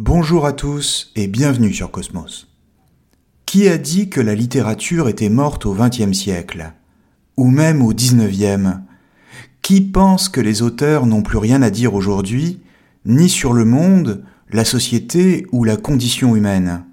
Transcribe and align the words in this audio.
Bonjour 0.00 0.46
à 0.46 0.52
tous 0.52 1.10
et 1.16 1.26
bienvenue 1.26 1.74
sur 1.74 1.90
Cosmos. 1.90 2.46
Qui 3.46 3.66
a 3.66 3.78
dit 3.78 4.08
que 4.08 4.20
la 4.20 4.36
littérature 4.36 5.08
était 5.08 5.28
morte 5.28 5.66
au 5.66 5.74
XXe 5.74 6.12
siècle 6.12 6.72
Ou 7.36 7.50
même 7.50 7.82
au 7.82 7.92
XIXe 7.92 8.76
Qui 9.60 9.80
pense 9.80 10.28
que 10.28 10.40
les 10.40 10.62
auteurs 10.62 11.04
n'ont 11.04 11.22
plus 11.22 11.38
rien 11.38 11.62
à 11.62 11.70
dire 11.70 11.94
aujourd'hui, 11.94 12.60
ni 13.06 13.28
sur 13.28 13.52
le 13.52 13.64
monde, 13.64 14.22
la 14.52 14.64
société 14.64 15.46
ou 15.50 15.64
la 15.64 15.76
condition 15.76 16.36
humaine? 16.36 16.84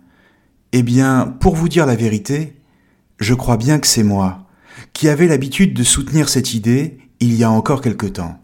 Eh 0.72 0.82
bien, 0.82 1.28
pour 1.40 1.56
vous 1.56 1.70
dire 1.70 1.86
la 1.86 1.96
vérité, 1.96 2.60
je 3.20 3.36
crois 3.36 3.58
bien 3.58 3.78
que 3.78 3.86
c'est 3.86 4.02
moi, 4.02 4.48
qui 4.94 5.10
avais 5.10 5.28
l'habitude 5.28 5.76
de 5.76 5.84
soutenir 5.84 6.28
cette 6.28 6.56
idée 6.56 6.98
il 7.20 7.36
y 7.36 7.44
a 7.44 7.52
encore 7.52 7.82
quelque 7.82 8.08
temps. 8.08 8.40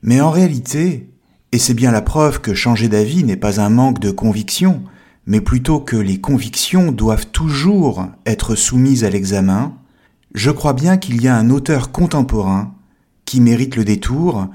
Mais 0.00 0.22
en 0.22 0.30
réalité, 0.30 1.10
et 1.56 1.58
c'est 1.58 1.72
bien 1.72 1.90
la 1.90 2.02
preuve 2.02 2.42
que 2.42 2.52
changer 2.52 2.86
d'avis 2.86 3.24
n'est 3.24 3.34
pas 3.34 3.62
un 3.62 3.70
manque 3.70 3.98
de 3.98 4.10
conviction, 4.10 4.82
mais 5.24 5.40
plutôt 5.40 5.80
que 5.80 5.96
les 5.96 6.20
convictions 6.20 6.92
doivent 6.92 7.28
toujours 7.28 8.08
être 8.26 8.54
soumises 8.54 9.04
à 9.04 9.08
l'examen, 9.08 9.74
je 10.34 10.50
crois 10.50 10.74
bien 10.74 10.98
qu'il 10.98 11.22
y 11.22 11.28
a 11.28 11.34
un 11.34 11.48
auteur 11.48 11.92
contemporain 11.92 12.74
qui 13.24 13.40
mérite 13.40 13.74
le 13.76 13.86
détour, 13.86 14.48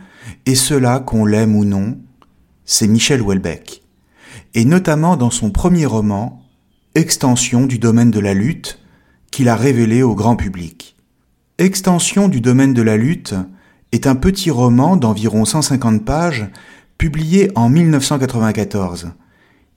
et 0.46 0.54
cela 0.54 1.00
qu'on 1.00 1.26
l'aime 1.26 1.56
ou 1.56 1.66
non, 1.66 1.98
c'est 2.66 2.88
Michel 2.88 3.24
Houellebecq. 3.24 3.82
Et 4.54 4.64
notamment 4.64 5.18
dans 5.18 5.32
son 5.32 5.50
premier 5.50 5.88
roman, 5.88 6.44
Extension 6.94 7.66
du 7.66 7.80
domaine 7.80 8.12
de 8.12 8.20
la 8.20 8.36
lutte, 8.36 8.78
qu'il 9.32 9.50
a 9.50 9.56
révélé 9.56 10.04
au 10.04 10.14
grand 10.14 10.36
public. 10.36 10.96
Extension 11.58 12.28
du 12.28 12.42
domaine 12.42 12.76
de 12.76 12.84
la 12.84 12.96
lutte 12.96 13.34
est 13.92 14.06
un 14.06 14.16
petit 14.16 14.52
roman 14.52 14.98
d'environ 14.98 15.46
150 15.46 16.06
pages 16.06 16.48
publié 17.02 17.50
en 17.56 17.68
1994 17.68 19.14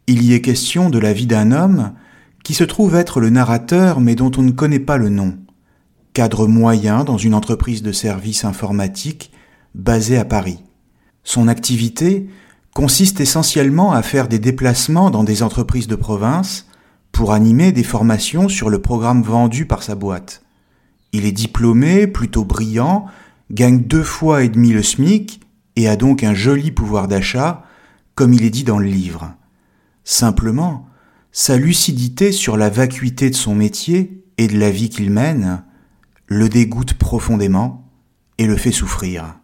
il 0.08 0.22
y 0.22 0.34
est 0.34 0.42
question 0.42 0.90
de 0.90 0.98
la 0.98 1.14
vie 1.14 1.26
d'un 1.26 1.52
homme 1.52 1.94
qui 2.42 2.52
se 2.52 2.64
trouve 2.64 2.96
être 2.96 3.18
le 3.18 3.30
narrateur 3.30 3.98
mais 3.98 4.14
dont 4.14 4.30
on 4.36 4.42
ne 4.42 4.50
connaît 4.50 4.78
pas 4.78 4.98
le 4.98 5.08
nom. 5.08 5.38
Cadre 6.12 6.46
moyen 6.46 7.02
dans 7.02 7.16
une 7.16 7.32
entreprise 7.32 7.82
de 7.82 7.92
services 7.92 8.44
informatiques 8.44 9.32
basée 9.74 10.18
à 10.18 10.26
Paris. 10.26 10.58
Son 11.22 11.48
activité 11.48 12.28
consiste 12.74 13.22
essentiellement 13.22 13.92
à 13.92 14.02
faire 14.02 14.28
des 14.28 14.38
déplacements 14.38 15.10
dans 15.10 15.24
des 15.24 15.42
entreprises 15.42 15.88
de 15.88 15.96
province 15.96 16.66
pour 17.10 17.32
animer 17.32 17.72
des 17.72 17.84
formations 17.84 18.50
sur 18.50 18.68
le 18.68 18.82
programme 18.82 19.22
vendu 19.22 19.64
par 19.64 19.82
sa 19.82 19.94
boîte. 19.94 20.42
Il 21.12 21.24
est 21.24 21.32
diplômé, 21.32 22.06
plutôt 22.06 22.44
brillant, 22.44 23.06
gagne 23.50 23.80
deux 23.80 24.02
fois 24.02 24.42
et 24.42 24.50
demi 24.50 24.74
le 24.74 24.82
SMIC 24.82 25.40
et 25.76 25.88
a 25.88 25.96
donc 25.96 26.22
un 26.22 26.34
joli 26.34 26.70
pouvoir 26.70 27.08
d'achat, 27.08 27.64
comme 28.14 28.32
il 28.32 28.44
est 28.44 28.50
dit 28.50 28.64
dans 28.64 28.78
le 28.78 28.86
livre. 28.86 29.34
Simplement, 30.04 30.86
sa 31.32 31.56
lucidité 31.56 32.30
sur 32.32 32.56
la 32.56 32.70
vacuité 32.70 33.30
de 33.30 33.34
son 33.34 33.54
métier 33.54 34.24
et 34.38 34.46
de 34.46 34.58
la 34.58 34.70
vie 34.70 34.88
qu'il 34.88 35.10
mène 35.10 35.64
le 36.26 36.48
dégoûte 36.48 36.94
profondément 36.94 37.90
et 38.38 38.46
le 38.46 38.56
fait 38.56 38.72
souffrir. 38.72 39.36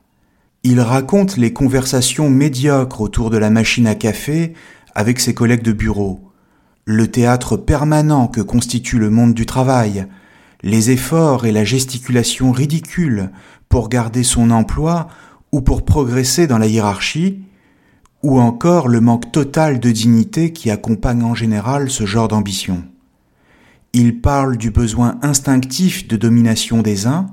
Il 0.62 0.80
raconte 0.80 1.36
les 1.36 1.52
conversations 1.52 2.28
médiocres 2.28 3.00
autour 3.00 3.30
de 3.30 3.38
la 3.38 3.50
machine 3.50 3.86
à 3.86 3.94
café 3.94 4.54
avec 4.94 5.20
ses 5.20 5.34
collègues 5.34 5.62
de 5.62 5.72
bureau, 5.72 6.30
le 6.84 7.10
théâtre 7.10 7.56
permanent 7.56 8.26
que 8.26 8.40
constitue 8.40 8.98
le 8.98 9.10
monde 9.10 9.34
du 9.34 9.46
travail, 9.46 10.06
les 10.62 10.90
efforts 10.90 11.46
et 11.46 11.52
la 11.52 11.64
gesticulation 11.64 12.52
ridicule 12.52 13.30
pour 13.68 13.88
garder 13.88 14.24
son 14.24 14.50
emploi 14.50 15.08
ou 15.52 15.60
pour 15.60 15.84
progresser 15.84 16.46
dans 16.46 16.58
la 16.58 16.66
hiérarchie, 16.66 17.42
ou 18.22 18.38
encore 18.38 18.88
le 18.88 19.00
manque 19.00 19.32
total 19.32 19.80
de 19.80 19.90
dignité 19.90 20.52
qui 20.52 20.70
accompagne 20.70 21.22
en 21.22 21.34
général 21.34 21.90
ce 21.90 22.04
genre 22.06 22.28
d'ambition. 22.28 22.84
Il 23.92 24.20
parle 24.20 24.56
du 24.56 24.70
besoin 24.70 25.18
instinctif 25.22 26.06
de 26.06 26.16
domination 26.16 26.82
des 26.82 27.06
uns, 27.06 27.26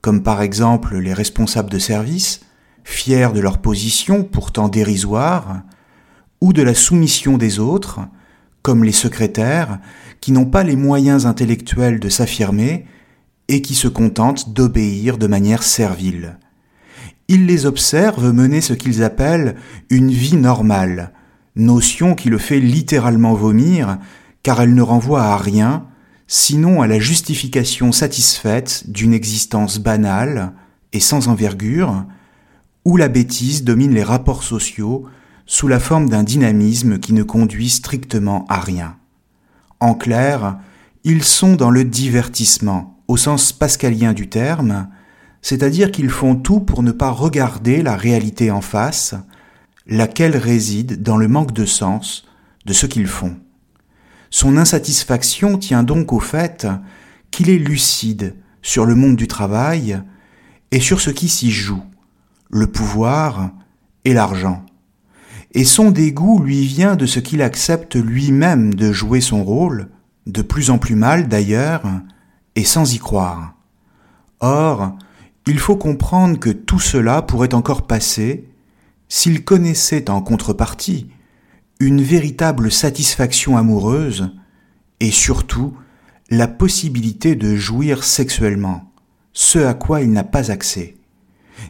comme 0.00 0.22
par 0.22 0.42
exemple 0.42 0.98
les 0.98 1.14
responsables 1.14 1.70
de 1.70 1.78
service, 1.78 2.40
fiers 2.82 3.30
de 3.34 3.40
leur 3.40 3.58
position 3.58 4.24
pourtant 4.24 4.68
dérisoire, 4.68 5.62
ou 6.40 6.52
de 6.52 6.62
la 6.62 6.74
soumission 6.74 7.38
des 7.38 7.58
autres, 7.58 8.00
comme 8.60 8.84
les 8.84 8.92
secrétaires, 8.92 9.78
qui 10.20 10.32
n'ont 10.32 10.46
pas 10.46 10.62
les 10.62 10.76
moyens 10.76 11.24
intellectuels 11.24 12.00
de 12.00 12.08
s'affirmer 12.08 12.86
et 13.48 13.62
qui 13.62 13.74
se 13.74 13.88
contentent 13.88 14.52
d'obéir 14.52 15.16
de 15.16 15.26
manière 15.26 15.62
servile 15.62 16.38
il 17.28 17.46
les 17.46 17.66
observe 17.66 18.32
mener 18.32 18.60
ce 18.60 18.72
qu'ils 18.72 19.02
appellent 19.02 19.56
une 19.90 20.10
vie 20.10 20.36
normale, 20.36 21.12
notion 21.56 22.14
qui 22.14 22.28
le 22.28 22.38
fait 22.38 22.60
littéralement 22.60 23.34
vomir, 23.34 23.98
car 24.42 24.60
elle 24.60 24.74
ne 24.74 24.82
renvoie 24.82 25.22
à 25.22 25.36
rien, 25.36 25.86
sinon 26.26 26.82
à 26.82 26.86
la 26.86 26.98
justification 26.98 27.92
satisfaite 27.92 28.84
d'une 28.90 29.14
existence 29.14 29.78
banale 29.78 30.52
et 30.92 31.00
sans 31.00 31.28
envergure, 31.28 32.04
où 32.84 32.96
la 32.96 33.08
bêtise 33.08 33.64
domine 33.64 33.94
les 33.94 34.02
rapports 34.02 34.42
sociaux 34.42 35.06
sous 35.46 35.68
la 35.68 35.80
forme 35.80 36.08
d'un 36.08 36.22
dynamisme 36.22 36.98
qui 36.98 37.12
ne 37.12 37.22
conduit 37.22 37.70
strictement 37.70 38.44
à 38.48 38.60
rien. 38.60 38.96
En 39.80 39.94
clair, 39.94 40.58
ils 41.04 41.24
sont 41.24 41.54
dans 41.54 41.70
le 41.70 41.84
divertissement, 41.84 43.02
au 43.08 43.16
sens 43.16 43.52
pascalien 43.52 44.12
du 44.12 44.28
terme, 44.28 44.88
c'est-à-dire 45.44 45.92
qu'ils 45.92 46.08
font 46.08 46.36
tout 46.36 46.60
pour 46.60 46.82
ne 46.82 46.90
pas 46.90 47.10
regarder 47.10 47.82
la 47.82 47.96
réalité 47.96 48.50
en 48.50 48.62
face, 48.62 49.14
laquelle 49.86 50.38
réside 50.38 51.02
dans 51.02 51.18
le 51.18 51.28
manque 51.28 51.52
de 51.52 51.66
sens 51.66 52.24
de 52.64 52.72
ce 52.72 52.86
qu'ils 52.86 53.06
font. 53.06 53.36
Son 54.30 54.56
insatisfaction 54.56 55.58
tient 55.58 55.82
donc 55.82 56.14
au 56.14 56.18
fait 56.18 56.66
qu'il 57.30 57.50
est 57.50 57.58
lucide 57.58 58.36
sur 58.62 58.86
le 58.86 58.94
monde 58.94 59.16
du 59.16 59.28
travail 59.28 60.00
et 60.70 60.80
sur 60.80 61.02
ce 61.02 61.10
qui 61.10 61.28
s'y 61.28 61.50
joue, 61.50 61.82
le 62.48 62.66
pouvoir 62.66 63.50
et 64.06 64.14
l'argent. 64.14 64.64
Et 65.52 65.64
son 65.64 65.90
dégoût 65.90 66.42
lui 66.42 66.64
vient 66.64 66.96
de 66.96 67.04
ce 67.04 67.20
qu'il 67.20 67.42
accepte 67.42 67.96
lui-même 67.96 68.72
de 68.72 68.92
jouer 68.92 69.20
son 69.20 69.44
rôle, 69.44 69.90
de 70.26 70.40
plus 70.40 70.70
en 70.70 70.78
plus 70.78 70.94
mal 70.94 71.28
d'ailleurs, 71.28 71.82
et 72.56 72.64
sans 72.64 72.94
y 72.94 72.98
croire. 72.98 73.56
Or, 74.40 74.96
il 75.46 75.58
faut 75.58 75.76
comprendre 75.76 76.38
que 76.38 76.50
tout 76.50 76.80
cela 76.80 77.22
pourrait 77.22 77.54
encore 77.54 77.86
passer 77.86 78.48
s'il 79.08 79.44
connaissait 79.44 80.10
en 80.10 80.22
contrepartie 80.22 81.08
une 81.80 82.02
véritable 82.02 82.70
satisfaction 82.70 83.56
amoureuse 83.56 84.32
et 85.00 85.10
surtout 85.10 85.76
la 86.30 86.48
possibilité 86.48 87.36
de 87.36 87.54
jouir 87.54 88.04
sexuellement, 88.04 88.90
ce 89.32 89.58
à 89.58 89.74
quoi 89.74 90.00
il 90.00 90.12
n'a 90.12 90.24
pas 90.24 90.50
accès. 90.50 90.96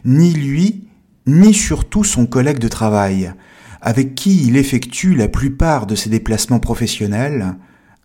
Ni 0.05 0.31
lui, 0.31 0.87
ni 1.27 1.53
surtout 1.53 2.03
son 2.03 2.25
collègue 2.25 2.59
de 2.59 2.67
travail, 2.67 3.33
avec 3.81 4.15
qui 4.15 4.47
il 4.47 4.57
effectue 4.57 5.15
la 5.15 5.27
plupart 5.27 5.85
de 5.85 5.95
ses 5.95 6.09
déplacements 6.09 6.59
professionnels, 6.59 7.55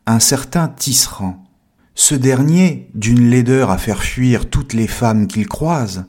un 0.07 0.19
certain 0.19 0.69
tisserand. 0.69 1.45
Ce 2.03 2.15
dernier, 2.15 2.89
d'une 2.95 3.29
laideur 3.29 3.71
à 3.71 3.77
faire 3.77 4.03
fuir 4.03 4.49
toutes 4.49 4.73
les 4.73 4.87
femmes 4.87 5.27
qu'il 5.27 5.47
croise, 5.47 6.07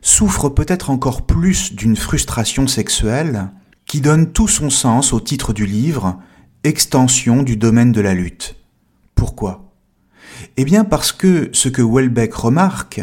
souffre 0.00 0.48
peut-être 0.48 0.88
encore 0.88 1.26
plus 1.26 1.74
d'une 1.74 1.94
frustration 1.94 2.66
sexuelle 2.66 3.50
qui 3.84 4.00
donne 4.00 4.32
tout 4.32 4.48
son 4.48 4.70
sens 4.70 5.12
au 5.12 5.20
titre 5.20 5.52
du 5.52 5.66
livre 5.66 6.18
Extension 6.64 7.42
du 7.42 7.58
domaine 7.58 7.92
de 7.92 8.00
la 8.00 8.14
lutte. 8.14 8.56
Pourquoi? 9.14 9.74
Eh 10.56 10.64
bien 10.64 10.84
parce 10.84 11.12
que 11.12 11.50
ce 11.52 11.68
que 11.68 11.82
Welbeck 11.82 12.32
remarque, 12.32 13.02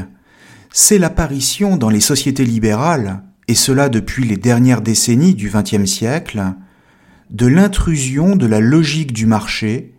c'est 0.71 0.97
l'apparition 0.97 1.77
dans 1.77 1.91
les 1.91 2.01
sociétés 2.01 2.45
libérales, 2.45 3.21
et 3.47 3.53
cela 3.53 3.89
depuis 3.89 4.25
les 4.25 4.37
dernières 4.37 4.81
décennies 4.81 5.35
du 5.35 5.51
XXe 5.51 5.85
siècle, 5.85 6.43
de 7.29 7.45
l'intrusion 7.45 8.35
de 8.35 8.47
la 8.47 8.59
logique 8.59 9.13
du 9.13 9.27
marché 9.27 9.92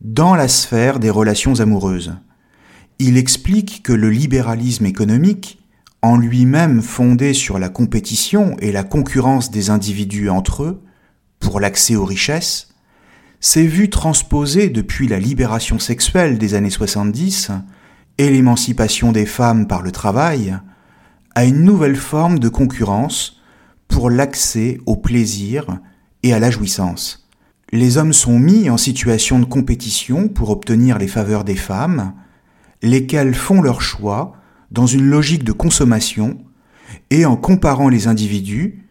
dans 0.00 0.34
la 0.34 0.48
sphère 0.48 0.98
des 0.98 1.10
relations 1.10 1.60
amoureuses. 1.60 2.14
Il 2.98 3.16
explique 3.16 3.82
que 3.82 3.92
le 3.92 4.10
libéralisme 4.10 4.86
économique 4.86 5.58
en 6.02 6.16
lui-même 6.16 6.80
fondé 6.80 7.34
sur 7.34 7.58
la 7.58 7.68
compétition 7.68 8.56
et 8.60 8.72
la 8.72 8.84
concurrence 8.84 9.50
des 9.50 9.68
individus 9.68 10.30
entre 10.30 10.62
eux, 10.64 10.82
pour 11.38 11.60
l'accès 11.60 11.96
aux 11.96 12.04
richesses, 12.04 12.68
s'est 13.40 13.66
vu 13.66 13.90
transposer 13.90 14.68
depuis 14.68 15.08
la 15.08 15.18
libération 15.18 15.78
sexuelle 15.78 16.38
des 16.38 16.54
années 16.54 16.70
70 16.70 17.50
et 18.18 18.30
l'émancipation 18.30 19.12
des 19.12 19.26
femmes 19.26 19.66
par 19.66 19.82
le 19.82 19.92
travail 19.92 20.58
à 21.34 21.44
une 21.44 21.64
nouvelle 21.64 21.96
forme 21.96 22.38
de 22.38 22.48
concurrence 22.48 23.40
pour 23.88 24.10
l'accès 24.10 24.78
au 24.86 24.96
plaisir 24.96 25.78
et 26.22 26.32
à 26.32 26.38
la 26.38 26.50
jouissance. 26.50 27.19
Les 27.72 27.98
hommes 27.98 28.12
sont 28.12 28.38
mis 28.38 28.68
en 28.68 28.76
situation 28.76 29.38
de 29.38 29.44
compétition 29.44 30.26
pour 30.28 30.50
obtenir 30.50 30.98
les 30.98 31.06
faveurs 31.06 31.44
des 31.44 31.54
femmes, 31.54 32.14
lesquelles 32.82 33.34
font 33.34 33.62
leur 33.62 33.80
choix 33.80 34.32
dans 34.72 34.86
une 34.86 35.04
logique 35.04 35.44
de 35.44 35.52
consommation 35.52 36.38
et 37.10 37.24
en 37.24 37.36
comparant 37.36 37.88
les 37.88 38.08
individus 38.08 38.86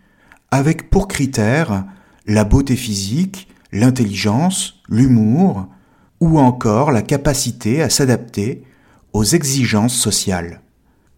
avec 0.51 0.89
pour 0.89 1.07
critère 1.09 1.85
la 2.25 2.45
beauté 2.45 2.75
physique, 2.75 3.49
l'intelligence, 3.73 4.81
l'humour 4.87 5.67
ou 6.21 6.39
encore 6.39 6.91
la 6.91 7.01
capacité 7.01 7.81
à 7.81 7.89
s'adapter 7.89 8.63
aux 9.11 9.23
exigences 9.23 9.95
sociales. 9.95 10.61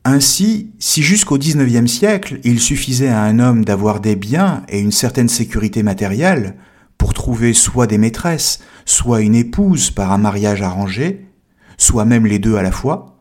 Ainsi, 0.03 0.71
si 0.79 1.03
jusqu'au 1.03 1.37
XIXe 1.37 1.91
siècle 1.91 2.39
il 2.43 2.59
suffisait 2.59 3.09
à 3.09 3.21
un 3.21 3.37
homme 3.37 3.65
d'avoir 3.65 3.99
des 3.99 4.15
biens 4.15 4.63
et 4.67 4.79
une 4.79 4.91
certaine 4.91 5.29
sécurité 5.29 5.83
matérielle 5.83 6.55
pour 7.01 7.15
trouver 7.15 7.55
soit 7.55 7.87
des 7.87 7.97
maîtresses, 7.97 8.59
soit 8.85 9.21
une 9.21 9.33
épouse 9.33 9.89
par 9.89 10.11
un 10.11 10.19
mariage 10.19 10.61
arrangé, 10.61 11.25
soit 11.79 12.05
même 12.05 12.27
les 12.27 12.37
deux 12.37 12.57
à 12.57 12.61
la 12.61 12.71
fois, 12.71 13.17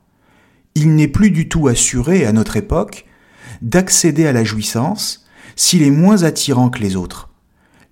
il 0.75 0.94
n'est 0.94 1.09
plus 1.09 1.31
du 1.31 1.49
tout 1.49 1.67
assuré 1.67 2.27
à 2.27 2.32
notre 2.32 2.59
époque 2.59 3.06
d'accéder 3.62 4.27
à 4.27 4.32
la 4.32 4.44
jouissance 4.44 5.25
s'il 5.56 5.82
est 5.82 5.91
moins 5.91 6.25
attirant 6.25 6.69
que 6.69 6.81
les 6.81 6.94
autres. 6.94 7.31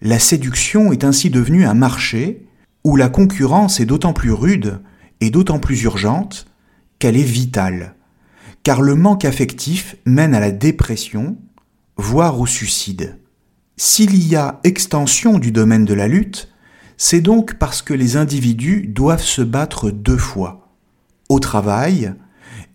La 0.02 0.18
séduction 0.18 0.92
est 0.92 1.04
ainsi 1.04 1.30
devenue 1.30 1.64
un 1.64 1.72
marché 1.72 2.46
où 2.84 2.94
la 2.94 3.08
concurrence 3.08 3.80
est 3.80 3.86
d'autant 3.86 4.12
plus 4.12 4.32
rude 4.32 4.82
et 5.22 5.30
d'autant 5.30 5.58
plus 5.58 5.84
urgente 5.84 6.48
qu'elle 6.98 7.16
est 7.16 7.22
vitale, 7.22 7.94
car 8.62 8.82
le 8.82 8.94
manque 8.94 9.24
affectif 9.24 9.96
mène 10.04 10.34
à 10.34 10.40
la 10.40 10.50
dépression, 10.50 11.38
voire 11.96 12.38
au 12.38 12.46
suicide. 12.46 13.18
S'il 13.80 14.26
y 14.26 14.34
a 14.34 14.58
extension 14.64 15.38
du 15.38 15.52
domaine 15.52 15.84
de 15.84 15.94
la 15.94 16.08
lutte, 16.08 16.48
c'est 16.96 17.20
donc 17.20 17.54
parce 17.54 17.80
que 17.80 17.94
les 17.94 18.16
individus 18.16 18.88
doivent 18.88 19.22
se 19.22 19.40
battre 19.40 19.92
deux 19.92 20.16
fois, 20.16 20.74
au 21.28 21.38
travail 21.38 22.12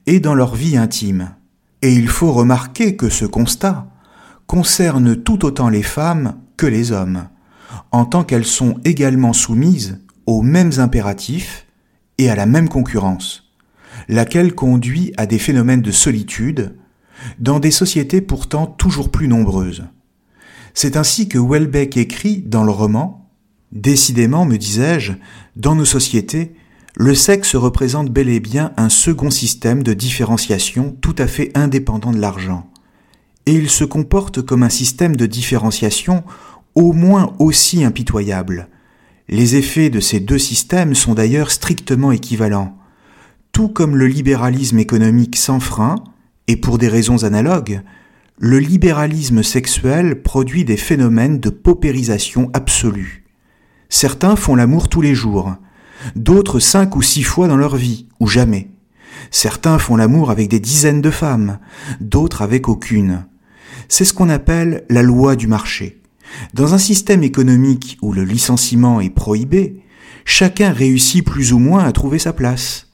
et 0.06 0.22
dans 0.22 0.34
leur 0.34 0.56
vie 0.56 0.78
intime. 0.78 1.36
Et 1.82 1.94
il 1.94 2.08
faut 2.08 2.32
remarquer 2.32 2.96
que 2.96 3.10
ce 3.10 3.26
constat 3.26 3.86
concerne 4.48 5.18
tout 5.18 5.44
autant 5.44 5.68
les 5.68 5.84
femmes 5.84 6.38
que 6.56 6.68
les 6.68 6.94
hommes, 6.94 7.28
en 7.92 8.06
tant 8.06 8.24
qu'elles 8.24 8.46
sont 8.46 8.80
également 8.86 9.34
soumises 9.34 10.00
aux 10.26 10.42
mêmes 10.42 10.72
impératifs 10.78 11.66
et 12.18 12.30
à 12.30 12.36
la 12.38 12.46
même 12.46 12.70
concurrence, 12.70 13.52
laquelle 14.08 14.56
conduit 14.56 15.12
à 15.18 15.26
des 15.26 15.40
phénomènes 15.40 15.82
de 15.82 15.92
solitude 15.92 16.78
dans 17.40 17.60
des 17.60 17.72
sociétés 17.72 18.22
pourtant 18.22 18.68
toujours 18.68 19.12
plus 19.12 19.28
nombreuses. 19.28 19.84
C'est 20.74 20.98
ainsi 20.98 21.28
que 21.28 21.38
Welbeck 21.38 21.98
écrit 21.98 22.42
dans 22.42 22.64
le 22.64 22.72
roman 22.72 23.30
Décidément, 23.72 24.46
me 24.46 24.58
disais-je, 24.58 25.14
dans 25.56 25.76
nos 25.76 25.86
sociétés, 25.86 26.54
le 26.96 27.16
sexe 27.16 27.56
représente 27.56 28.12
bel 28.12 28.30
et 28.30 28.40
bien 28.40 28.72
un 28.78 28.90
second 28.90 29.32
système 29.32 29.82
de 29.82 29.94
différenciation 29.94 30.96
tout 31.02 31.16
à 31.18 31.26
fait 31.26 31.52
indépendant 31.56 32.12
de 32.12 32.20
l'argent. 32.20 32.70
Et 33.48 33.54
il 33.54 33.70
se 33.70 33.84
comporte 33.84 34.42
comme 34.44 34.62
un 34.62 34.70
système 34.70 35.16
de 35.16 35.26
différenciation 35.26 36.24
au 36.76 36.94
moins 36.94 37.34
aussi 37.40 37.84
impitoyable. 37.84 38.70
Les 39.28 39.56
effets 39.56 39.90
de 39.90 40.00
ces 40.00 40.20
deux 40.20 40.38
systèmes 40.38 40.96
sont 40.96 41.16
d'ailleurs 41.16 41.50
strictement 41.50 42.12
équivalents. 42.12 42.78
Tout 43.52 43.70
comme 43.70 43.96
le 43.96 44.08
libéralisme 44.08 44.80
économique 44.80 45.36
sans 45.36 45.60
frein, 45.60 45.96
et 46.48 46.58
pour 46.58 46.78
des 46.78 46.90
raisons 46.90 47.24
analogues, 47.24 47.82
le 48.46 48.60
libéralisme 48.60 49.42
sexuel 49.42 50.22
produit 50.22 50.66
des 50.66 50.76
phénomènes 50.76 51.40
de 51.40 51.50
paupérisation 51.50 52.50
absolue. 52.52 53.24
Certains 53.88 54.36
font 54.36 54.56
l'amour 54.56 54.90
tous 54.90 55.00
les 55.00 55.16
jours, 55.16 55.56
d'autres 56.18 56.60
cinq 56.60 56.98
ou 56.98 57.02
six 57.02 57.24
fois 57.24 57.48
dans 57.48 57.56
leur 57.56 57.78
vie, 57.78 58.10
ou 58.20 58.28
jamais. 58.28 58.70
Certains 59.32 59.80
font 59.80 59.96
l'amour 59.96 60.30
avec 60.30 60.50
des 60.50 60.60
dizaines 60.60 61.00
de 61.00 61.10
femmes, 61.10 61.58
d'autres 62.02 62.42
avec 62.42 62.68
aucune. 62.68 63.24
C'est 63.88 64.04
ce 64.04 64.14
qu'on 64.14 64.28
appelle 64.28 64.84
la 64.90 65.04
loi 65.04 65.38
du 65.38 65.48
marché. 65.48 66.02
Dans 66.54 66.74
un 66.74 66.80
système 66.80 67.24
économique 67.24 67.98
où 68.02 68.12
le 68.12 68.26
licenciement 68.26 69.00
est 69.00 69.10
prohibé, 69.10 69.86
chacun 70.26 70.74
réussit 70.74 71.26
plus 71.26 71.54
ou 71.54 71.60
moins 71.60 71.86
à 71.86 71.94
trouver 71.94 72.20
sa 72.20 72.34
place. 72.34 72.90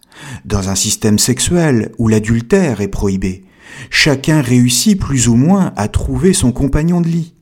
Dans 0.46 0.70
un 0.70 0.76
système 0.76 1.18
sexuel 1.18 1.92
où 1.98 2.08
l'adultère 2.08 2.82
est 2.82 2.88
prohibé, 2.88 3.46
chacun 3.90 4.42
réussit 4.42 5.00
plus 5.00 5.28
ou 5.28 5.36
moins 5.36 5.74
à 5.76 5.88
trouver 5.88 6.34
son 6.34 6.52
compagnon 6.52 7.02
de 7.02 7.08
lit. 7.08 7.36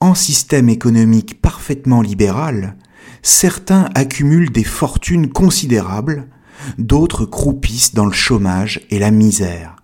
En 0.00 0.14
système 0.14 0.68
économique 0.68 1.40
parfaitement 1.40 2.02
libéral, 2.02 2.76
certains 3.22 3.88
accumulent 3.94 4.52
des 4.52 4.64
fortunes 4.64 5.30
considérables, 5.30 6.28
d'autres 6.78 7.24
croupissent 7.24 7.94
dans 7.94 8.06
le 8.06 8.12
chômage 8.12 8.80
et 8.90 8.98
la 8.98 9.10
misère. 9.10 9.76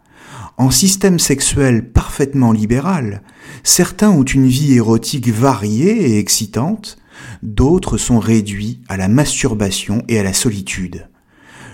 En 0.58 0.70
système 0.70 1.18
sexuel 1.18 1.90
parfaitement 1.90 2.52
libéral, 2.52 3.22
certains 3.62 4.10
ont 4.10 4.22
une 4.22 4.46
vie 4.46 4.74
érotique 4.74 5.28
variée 5.28 6.10
et 6.10 6.18
excitante, 6.18 6.98
d'autres 7.42 7.96
sont 7.96 8.18
réduits 8.18 8.80
à 8.88 8.96
la 8.96 9.08
masturbation 9.08 10.02
et 10.08 10.18
à 10.18 10.22
la 10.22 10.32
solitude. 10.32 11.08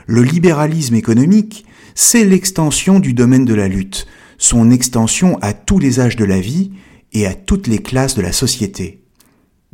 Le 0.07 0.23
libéralisme 0.23 0.95
économique, 0.95 1.67
c'est 2.01 2.25
l'extension 2.25 3.01
du 3.01 3.13
domaine 3.13 3.45
de 3.45 3.55
la 3.55 3.67
lutte, 3.67 4.07
son 4.39 4.71
extension 4.71 5.37
à 5.43 5.53
tous 5.53 5.81
les 5.81 5.99
âges 5.99 6.15
de 6.15 6.25
la 6.25 6.39
vie 6.39 6.71
et 7.13 7.27
à 7.27 7.35
toutes 7.35 7.67
les 7.67 7.81
classes 7.81 8.15
de 8.15 8.23
la 8.23 8.31
société. 8.31 9.03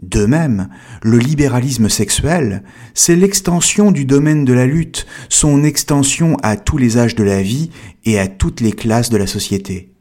De 0.01 0.25
même, 0.25 0.71
le 1.03 1.19
libéralisme 1.19 1.91
sexuel, 1.91 2.63
c'est 2.95 3.15
l'extension 3.15 3.93
du 3.93 4.07
domaine 4.07 4.47
de 4.47 4.55
la 4.55 4.65
lutte, 4.65 5.05
son 5.29 5.65
extension 5.65 6.39
à 6.43 6.57
tous 6.57 6.79
les 6.79 6.97
âges 6.97 7.15
de 7.15 7.25
la 7.25 7.43
vie 7.43 7.69
et 8.07 8.19
à 8.19 8.27
toutes 8.27 8.63
les 8.63 8.73
classes 8.73 9.11
de 9.11 9.19
la 9.19 9.27
société. 9.27 9.93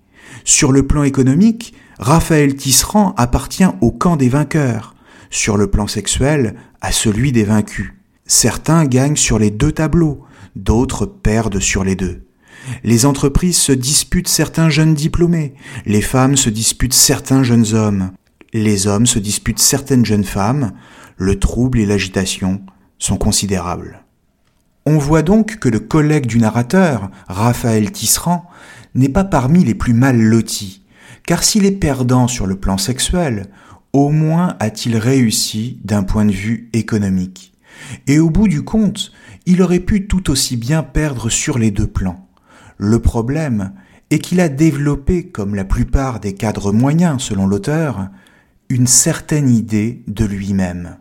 Sur 0.45 0.71
le 0.71 0.87
plan 0.87 1.03
économique, 1.03 1.73
Raphaël 1.99 2.55
Tisserand 2.55 3.13
appartient 3.17 3.67
au 3.81 3.91
camp 3.91 4.15
des 4.15 4.29
vainqueurs, 4.29 4.95
sur 5.29 5.57
le 5.57 5.69
plan 5.69 5.87
sexuel, 5.87 6.55
à 6.79 6.93
celui 6.93 7.33
des 7.33 7.43
vaincus. 7.43 7.91
Certains 8.25 8.85
gagnent 8.85 9.17
sur 9.17 9.39
les 9.39 9.51
deux 9.51 9.73
tableaux, 9.73 10.23
d'autres 10.55 11.05
perdent 11.05 11.59
sur 11.59 11.83
les 11.83 11.95
deux. 11.95 12.25
Les 12.83 13.05
entreprises 13.05 13.57
se 13.57 13.71
disputent 13.71 14.29
certains 14.29 14.69
jeunes 14.69 14.93
diplômés, 14.93 15.53
les 15.85 16.01
femmes 16.01 16.37
se 16.37 16.49
disputent 16.49 16.93
certains 16.93 17.43
jeunes 17.43 17.73
hommes 17.73 18.11
les 18.53 18.85
hommes 18.85 19.07
se 19.07 19.19
disputent 19.19 19.59
certaines 19.59 20.05
jeunes 20.05 20.23
femmes, 20.23 20.73
le 21.17 21.39
trouble 21.39 21.79
et 21.79 21.85
l'agitation 21.85 22.61
sont 22.99 23.17
considérables. 23.17 24.03
On 24.85 24.97
voit 24.97 25.23
donc 25.23 25.57
que 25.57 25.69
le 25.69 25.79
collègue 25.79 26.27
du 26.27 26.39
narrateur, 26.39 27.09
Raphaël 27.27 27.91
Tisserand, 27.91 28.49
n'est 28.95 29.09
pas 29.09 29.23
parmi 29.23 29.63
les 29.63 29.73
plus 29.73 29.93
mal 29.93 30.19
lotis, 30.19 30.83
car 31.25 31.43
s'il 31.43 31.65
est 31.65 31.71
perdant 31.71 32.27
sur 32.27 32.45
le 32.45 32.59
plan 32.59 32.77
sexuel, 32.77 33.47
au 33.91 34.09
moins 34.09 34.55
a-t-il 34.59 34.97
réussi 34.97 35.79
d'un 35.83 36.03
point 36.03 36.25
de 36.25 36.31
vue 36.31 36.69
économique. 36.73 37.53
Et 38.07 38.19
au 38.19 38.29
bout 38.29 38.47
du 38.47 38.63
compte, 38.63 39.11
il 39.45 39.61
aurait 39.61 39.79
pu 39.79 40.07
tout 40.07 40.31
aussi 40.31 40.57
bien 40.57 40.83
perdre 40.83 41.29
sur 41.29 41.57
les 41.57 41.71
deux 41.71 41.87
plans. 41.87 42.27
Le 42.77 42.99
problème 42.99 43.73
est 44.09 44.19
qu'il 44.19 44.39
a 44.39 44.49
développé, 44.49 45.27
comme 45.27 45.55
la 45.55 45.65
plupart 45.65 46.19
des 46.19 46.33
cadres 46.33 46.71
moyens 46.71 47.21
selon 47.23 47.47
l'auteur, 47.47 48.09
une 48.69 48.87
certaine 48.87 49.49
idée 49.49 50.03
de 50.07 50.25
lui-même, 50.25 50.97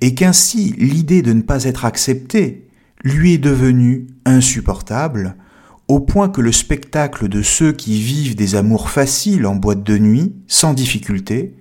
et 0.00 0.14
qu'ainsi 0.14 0.74
l'idée 0.78 1.22
de 1.22 1.32
ne 1.32 1.42
pas 1.42 1.64
être 1.64 1.84
accepté 1.84 2.68
lui 3.02 3.34
est 3.34 3.38
devenue 3.38 4.06
insupportable, 4.24 5.36
au 5.88 6.00
point 6.00 6.30
que 6.30 6.40
le 6.40 6.52
spectacle 6.52 7.28
de 7.28 7.42
ceux 7.42 7.72
qui 7.72 8.00
vivent 8.00 8.34
des 8.34 8.54
amours 8.54 8.88
faciles 8.88 9.46
en 9.46 9.54
boîte 9.54 9.82
de 9.82 9.98
nuit, 9.98 10.34
sans 10.46 10.72
difficulté, 10.72 11.54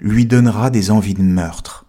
lui 0.00 0.26
donnera 0.26 0.70
des 0.70 0.92
envies 0.92 1.14
de 1.14 1.22
meurtre. 1.22 1.83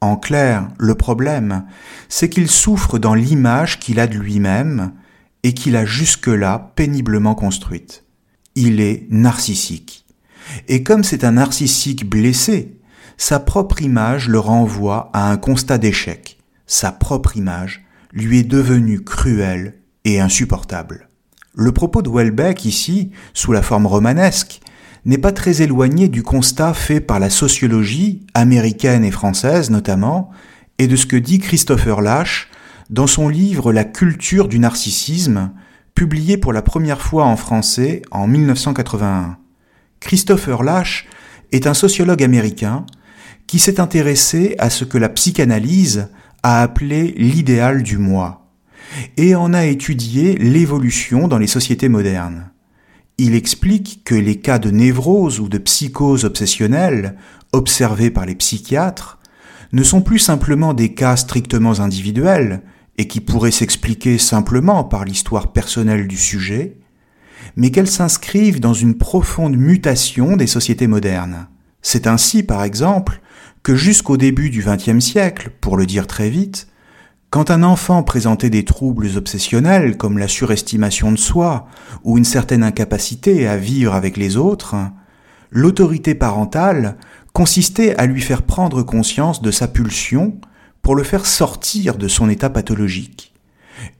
En 0.00 0.16
clair, 0.16 0.68
le 0.78 0.94
problème, 0.94 1.64
c'est 2.08 2.28
qu'il 2.28 2.48
souffre 2.48 2.98
dans 2.98 3.14
l'image 3.14 3.80
qu'il 3.80 3.98
a 3.98 4.06
de 4.06 4.16
lui-même 4.16 4.92
et 5.42 5.54
qu'il 5.54 5.76
a 5.76 5.84
jusque-là 5.84 6.72
péniblement 6.76 7.34
construite. 7.34 8.04
Il 8.54 8.80
est 8.80 9.06
narcissique. 9.10 10.04
Et 10.68 10.82
comme 10.82 11.04
c'est 11.04 11.24
un 11.24 11.32
narcissique 11.32 12.08
blessé, 12.08 12.78
sa 13.16 13.40
propre 13.40 13.82
image 13.82 14.28
le 14.28 14.38
renvoie 14.38 15.10
à 15.12 15.30
un 15.30 15.36
constat 15.36 15.78
d'échec. 15.78 16.38
Sa 16.66 16.92
propre 16.92 17.36
image 17.36 17.84
lui 18.12 18.38
est 18.38 18.44
devenue 18.44 19.02
cruelle 19.02 19.80
et 20.04 20.20
insupportable. 20.20 21.08
Le 21.54 21.72
propos 21.72 22.02
de 22.02 22.08
Welbeck 22.08 22.64
ici, 22.64 23.10
sous 23.34 23.52
la 23.52 23.62
forme 23.62 23.86
romanesque, 23.86 24.60
n'est 25.08 25.18
pas 25.18 25.32
très 25.32 25.62
éloigné 25.62 26.08
du 26.08 26.22
constat 26.22 26.74
fait 26.74 27.00
par 27.00 27.18
la 27.18 27.30
sociologie, 27.30 28.26
américaine 28.34 29.04
et 29.04 29.10
française 29.10 29.70
notamment, 29.70 30.30
et 30.78 30.86
de 30.86 30.96
ce 30.96 31.06
que 31.06 31.16
dit 31.16 31.38
Christopher 31.38 32.02
Lash 32.02 32.50
dans 32.90 33.06
son 33.06 33.30
livre 33.30 33.72
La 33.72 33.84
culture 33.84 34.48
du 34.48 34.58
narcissisme, 34.58 35.50
publié 35.94 36.36
pour 36.36 36.52
la 36.52 36.60
première 36.60 37.00
fois 37.00 37.24
en 37.24 37.36
français 37.36 38.02
en 38.10 38.26
1981. 38.26 39.38
Christopher 40.00 40.62
Lash 40.62 41.06
est 41.52 41.66
un 41.66 41.74
sociologue 41.74 42.22
américain 42.22 42.84
qui 43.46 43.58
s'est 43.58 43.80
intéressé 43.80 44.56
à 44.58 44.68
ce 44.68 44.84
que 44.84 44.98
la 44.98 45.08
psychanalyse 45.08 46.08
a 46.42 46.60
appelé 46.60 47.14
l'idéal 47.16 47.82
du 47.82 47.96
moi, 47.96 48.46
et 49.16 49.34
en 49.34 49.54
a 49.54 49.64
étudié 49.64 50.36
l'évolution 50.36 51.28
dans 51.28 51.38
les 51.38 51.46
sociétés 51.46 51.88
modernes. 51.88 52.50
Il 53.20 53.34
explique 53.34 54.02
que 54.04 54.14
les 54.14 54.38
cas 54.38 54.60
de 54.60 54.70
névrose 54.70 55.40
ou 55.40 55.48
de 55.48 55.58
psychose 55.58 56.24
obsessionnelle 56.24 57.16
observés 57.52 58.10
par 58.10 58.26
les 58.26 58.36
psychiatres 58.36 59.18
ne 59.72 59.82
sont 59.82 60.02
plus 60.02 60.20
simplement 60.20 60.72
des 60.72 60.94
cas 60.94 61.16
strictement 61.16 61.80
individuels 61.80 62.62
et 62.96 63.08
qui 63.08 63.20
pourraient 63.20 63.50
s'expliquer 63.50 64.18
simplement 64.18 64.84
par 64.84 65.04
l'histoire 65.04 65.52
personnelle 65.52 66.06
du 66.06 66.16
sujet, 66.16 66.78
mais 67.56 67.72
qu'elles 67.72 67.90
s'inscrivent 67.90 68.60
dans 68.60 68.72
une 68.72 68.96
profonde 68.96 69.56
mutation 69.56 70.36
des 70.36 70.46
sociétés 70.46 70.86
modernes. 70.86 71.48
C'est 71.82 72.06
ainsi, 72.06 72.44
par 72.44 72.62
exemple, 72.62 73.20
que 73.64 73.74
jusqu'au 73.74 74.16
début 74.16 74.50
du 74.50 74.62
XXe 74.62 75.04
siècle, 75.04 75.50
pour 75.60 75.76
le 75.76 75.86
dire 75.86 76.06
très 76.06 76.30
vite, 76.30 76.68
quand 77.30 77.50
un 77.50 77.62
enfant 77.62 78.02
présentait 78.02 78.48
des 78.48 78.64
troubles 78.64 79.16
obsessionnels 79.16 79.98
comme 79.98 80.16
la 80.16 80.28
surestimation 80.28 81.12
de 81.12 81.18
soi 81.18 81.66
ou 82.02 82.16
une 82.16 82.24
certaine 82.24 82.62
incapacité 82.62 83.46
à 83.46 83.58
vivre 83.58 83.94
avec 83.94 84.16
les 84.16 84.38
autres, 84.38 84.76
l'autorité 85.50 86.14
parentale 86.14 86.96
consistait 87.34 87.94
à 87.96 88.06
lui 88.06 88.22
faire 88.22 88.42
prendre 88.42 88.82
conscience 88.82 89.42
de 89.42 89.50
sa 89.50 89.68
pulsion 89.68 90.40
pour 90.80 90.96
le 90.96 91.02
faire 91.02 91.26
sortir 91.26 91.98
de 91.98 92.08
son 92.08 92.30
état 92.30 92.48
pathologique. 92.48 93.34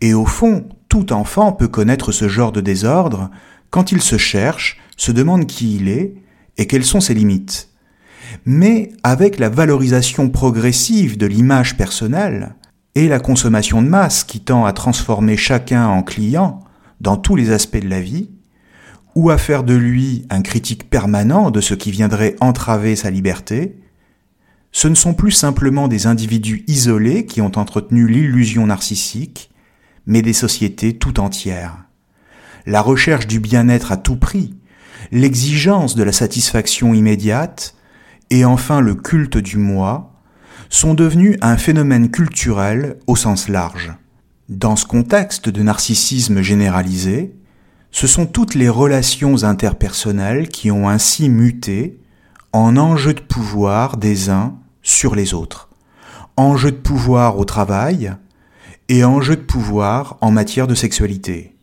Et 0.01 0.15
au 0.15 0.25
fond, 0.25 0.67
tout 0.89 1.13
enfant 1.13 1.53
peut 1.53 1.69
connaître 1.69 2.13
ce 2.13 2.29
genre 2.29 2.53
de 2.53 2.63
désordre 2.63 3.31
quand 3.69 3.93
il 3.93 4.01
se 4.01 4.17
cherche, 4.17 4.81
se 4.97 5.13
demande 5.13 5.47
qui 5.47 5.77
il 5.77 5.89
est 5.89 6.15
et 6.57 6.67
quelles 6.67 6.85
sont 6.85 7.01
ses 7.01 7.15
limites. 7.15 7.69
Mais 8.47 8.91
avec 9.03 9.39
la 9.39 9.51
valorisation 9.51 10.31
progressive 10.31 11.19
de 11.19 11.27
l'image 11.27 11.77
personnelle, 11.77 12.55
et 12.95 13.09
la 13.09 13.21
consommation 13.21 13.83
de 13.83 13.89
masse 13.89 14.25
qui 14.25 14.41
tend 14.41 14.65
à 14.65 14.73
transformer 14.73 15.37
chacun 15.37 15.87
en 15.87 16.03
client 16.03 16.61
dans 17.01 17.17
tous 17.17 17.37
les 17.37 17.51
aspects 17.51 17.81
de 17.81 17.89
la 17.89 18.01
vie, 18.01 18.31
ou 19.15 19.31
à 19.31 19.39
faire 19.39 19.65
de 19.65 19.75
lui 19.75 20.27
un 20.31 20.43
critique 20.43 20.89
permanent 20.91 21.51
de 21.51 21.61
ce 21.61 21.75
qui 21.75 21.91
viendrait 21.91 22.37
entraver 22.41 22.97
sa 22.97 23.11
liberté, 23.11 23.77
ce 24.73 24.89
ne 24.89 24.95
sont 24.95 25.15
plus 25.15 25.33
simplement 25.33 25.89
des 25.89 26.07
individus 26.07 26.65
isolés 26.67 27.27
qui 27.27 27.41
ont 27.41 27.53
entretenu 27.57 28.07
l'illusion 28.07 28.67
narcissique, 28.67 29.51
mais 30.07 30.23
des 30.23 30.33
sociétés 30.33 30.97
tout 30.97 31.21
entières. 31.21 31.85
La 32.67 32.83
recherche 32.83 33.27
du 33.27 33.41
bien-être 33.41 33.93
à 33.93 33.97
tout 33.97 34.17
prix, 34.17 34.55
l'exigence 35.11 35.95
de 35.95 36.03
la 36.03 36.13
satisfaction 36.13 36.95
immédiate, 36.95 37.75
et 38.31 38.45
enfin 38.45 38.81
le 38.81 38.95
culte 38.95 39.39
du 39.39 39.57
moi, 39.57 40.18
sont 40.69 40.95
devenus 40.95 41.37
un 41.41 41.57
phénomène 41.57 42.11
culturel 42.11 42.97
au 43.07 43.17
sens 43.17 43.49
large. 43.49 43.93
Dans 44.49 44.77
ce 44.77 44.87
contexte 44.87 45.49
de 45.49 45.63
narcissisme 45.63 46.41
généralisé, 46.41 47.35
ce 47.91 48.07
sont 48.07 48.27
toutes 48.27 48.55
les 48.55 48.69
relations 48.69 49.45
interpersonnelles 49.45 50.49
qui 50.49 50.71
ont 50.71 50.89
ainsi 50.89 51.29
muté 51.29 51.99
en 52.53 52.77
enjeux 52.77 53.15
de 53.15 53.21
pouvoir 53.21 53.97
des 53.97 54.31
uns 54.31 54.57
sur 54.83 55.15
les 55.15 55.35
autres, 55.35 55.69
enjeux 56.37 56.73
de 56.73 56.77
pouvoir 56.77 57.39
au 57.39 57.45
travail 57.45 58.13
et 58.89 59.05
enjeux 59.05 59.37
de 59.37 59.43
pouvoir 59.43 60.17
en 60.21 60.31
matière 60.31 60.67
de 60.67 60.75
sexualité. 60.75 61.57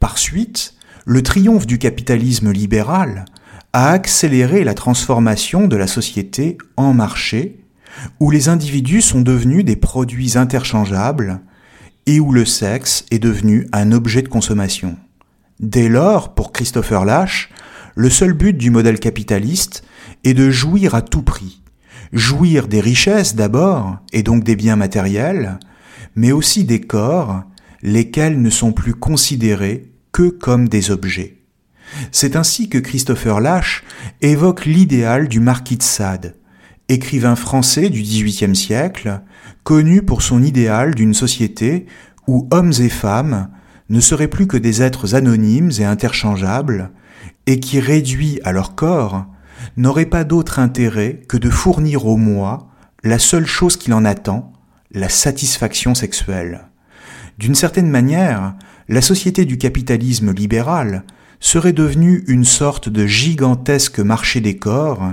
Par 0.00 0.18
suite, 0.18 0.74
le 1.04 1.22
triomphe 1.22 1.66
du 1.66 1.78
capitalisme 1.78 2.50
libéral 2.50 3.24
a 3.72 3.90
accéléré 3.90 4.62
la 4.62 4.74
transformation 4.74 5.66
de 5.66 5.76
la 5.76 5.86
société 5.86 6.58
en 6.76 6.94
marché 6.94 7.63
où 8.20 8.30
les 8.30 8.48
individus 8.48 9.02
sont 9.02 9.20
devenus 9.20 9.64
des 9.64 9.76
produits 9.76 10.36
interchangeables 10.36 11.40
et 12.06 12.20
où 12.20 12.32
le 12.32 12.44
sexe 12.44 13.06
est 13.10 13.18
devenu 13.18 13.66
un 13.72 13.92
objet 13.92 14.22
de 14.22 14.28
consommation. 14.28 14.96
Dès 15.60 15.88
lors, 15.88 16.34
pour 16.34 16.52
Christopher 16.52 17.04
Lash, 17.04 17.50
le 17.94 18.10
seul 18.10 18.32
but 18.32 18.56
du 18.56 18.70
modèle 18.70 18.98
capitaliste 18.98 19.84
est 20.24 20.34
de 20.34 20.50
jouir 20.50 20.94
à 20.94 21.02
tout 21.02 21.22
prix. 21.22 21.62
Jouir 22.12 22.68
des 22.68 22.80
richesses 22.80 23.34
d'abord, 23.34 23.98
et 24.12 24.22
donc 24.22 24.44
des 24.44 24.56
biens 24.56 24.76
matériels, 24.76 25.58
mais 26.16 26.32
aussi 26.32 26.64
des 26.64 26.80
corps, 26.80 27.42
lesquels 27.82 28.40
ne 28.40 28.50
sont 28.50 28.72
plus 28.72 28.94
considérés 28.94 29.92
que 30.12 30.28
comme 30.28 30.68
des 30.68 30.90
objets. 30.90 31.38
C'est 32.12 32.36
ainsi 32.36 32.68
que 32.68 32.78
Christopher 32.78 33.40
Lash 33.40 33.84
évoque 34.20 34.64
l'idéal 34.64 35.28
du 35.28 35.40
marquis 35.40 35.76
de 35.76 35.82
Sade, 35.82 36.36
écrivain 36.88 37.36
français 37.36 37.88
du 37.90 38.02
XVIIIe 38.02 38.54
siècle, 38.54 39.20
connu 39.62 40.02
pour 40.02 40.22
son 40.22 40.42
idéal 40.42 40.94
d'une 40.94 41.14
société 41.14 41.86
où 42.26 42.48
hommes 42.50 42.72
et 42.80 42.88
femmes 42.88 43.48
ne 43.88 44.00
seraient 44.00 44.28
plus 44.28 44.46
que 44.46 44.56
des 44.56 44.82
êtres 44.82 45.14
anonymes 45.14 45.70
et 45.78 45.84
interchangeables, 45.84 46.90
et 47.46 47.60
qui, 47.60 47.80
réduits 47.80 48.40
à 48.44 48.52
leur 48.52 48.74
corps, 48.74 49.26
n'auraient 49.76 50.06
pas 50.06 50.24
d'autre 50.24 50.58
intérêt 50.58 51.20
que 51.28 51.36
de 51.36 51.50
fournir 51.50 52.06
au 52.06 52.16
moi 52.16 52.68
la 53.02 53.18
seule 53.18 53.46
chose 53.46 53.76
qu'il 53.76 53.92
en 53.92 54.04
attend, 54.04 54.52
la 54.90 55.08
satisfaction 55.08 55.94
sexuelle. 55.94 56.68
D'une 57.38 57.54
certaine 57.54 57.90
manière, 57.90 58.54
la 58.88 59.02
société 59.02 59.44
du 59.44 59.58
capitalisme 59.58 60.32
libéral 60.32 61.04
serait 61.40 61.72
devenue 61.72 62.24
une 62.28 62.44
sorte 62.44 62.88
de 62.88 63.06
gigantesque 63.06 63.98
marché 63.98 64.40
des 64.40 64.56
corps, 64.56 65.12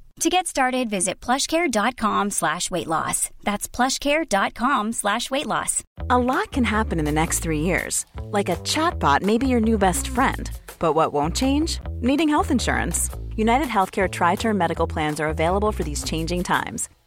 To 0.19 0.29
get 0.29 0.45
started, 0.45 0.89
visit 0.89 1.19
plushcare.com 1.19 2.29
slash 2.29 2.69
weight 2.69 2.87
loss. 2.87 3.29
That's 3.43 3.67
plushcare.com 3.67 4.91
slash 4.91 5.31
weight 5.31 5.47
loss. 5.47 5.83
A 6.09 6.17
lot 6.17 6.51
can 6.51 6.63
happen 6.63 6.99
in 6.99 7.05
the 7.05 7.11
next 7.11 7.39
three 7.39 7.61
years. 7.61 8.05
Like 8.23 8.49
a 8.49 8.57
chatbot 8.57 9.23
may 9.23 9.37
be 9.37 9.47
your 9.47 9.61
new 9.61 9.77
best 9.77 10.07
friend. 10.09 10.51
But 10.79 10.93
what 10.93 11.13
won't 11.13 11.35
change? 11.35 11.79
Needing 12.01 12.29
health 12.29 12.51
insurance. 12.51 13.09
United 13.35 13.67
Healthcare 13.67 14.11
Tri 14.11 14.35
Term 14.35 14.57
Medical 14.57 14.85
Plans 14.85 15.19
are 15.19 15.29
available 15.29 15.71
for 15.71 15.83
these 15.83 16.03
changing 16.03 16.43
times. 16.43 16.89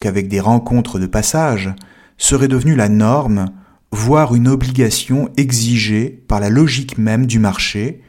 Qu'avec 0.00 0.28
des 0.28 0.40
rencontres 0.40 0.98
de 0.98 1.06
passage 1.06 1.74
serait 2.18 2.48
devenue 2.48 2.76
la 2.76 2.88
norme, 2.88 3.46
voire 3.90 4.34
une 4.34 4.48
obligation 4.48 5.30
exigée 5.36 6.10
par 6.10 6.40
la 6.40 6.50
logique 6.50 6.98
même 6.98 7.26
du 7.26 7.38
marché 7.38 8.02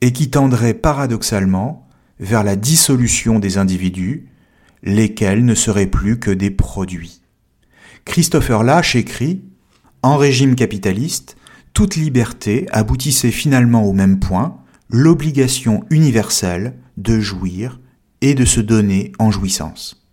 et 0.00 0.12
qui 0.12 0.30
tendrait 0.30 0.74
paradoxalement 0.74 1.88
vers 2.20 2.44
la 2.44 2.56
dissolution 2.56 3.38
des 3.38 3.58
individus, 3.58 4.28
lesquels 4.82 5.44
ne 5.44 5.54
seraient 5.54 5.86
plus 5.86 6.18
que 6.18 6.30
des 6.30 6.50
produits. 6.50 7.22
Christopher 8.04 8.62
Lash 8.62 8.96
écrit 8.96 9.42
En 10.02 10.16
régime 10.16 10.54
capitaliste, 10.54 11.36
toute 11.72 11.96
liberté 11.96 12.66
aboutissait 12.70 13.30
finalement 13.30 13.84
au 13.84 13.92
même 13.92 14.20
point, 14.20 14.58
l'obligation 14.88 15.84
universelle 15.90 16.74
de 16.96 17.18
jouir 17.18 17.80
et 18.20 18.34
de 18.34 18.44
se 18.44 18.60
donner 18.60 19.12
en 19.18 19.30
jouissance. 19.30 20.03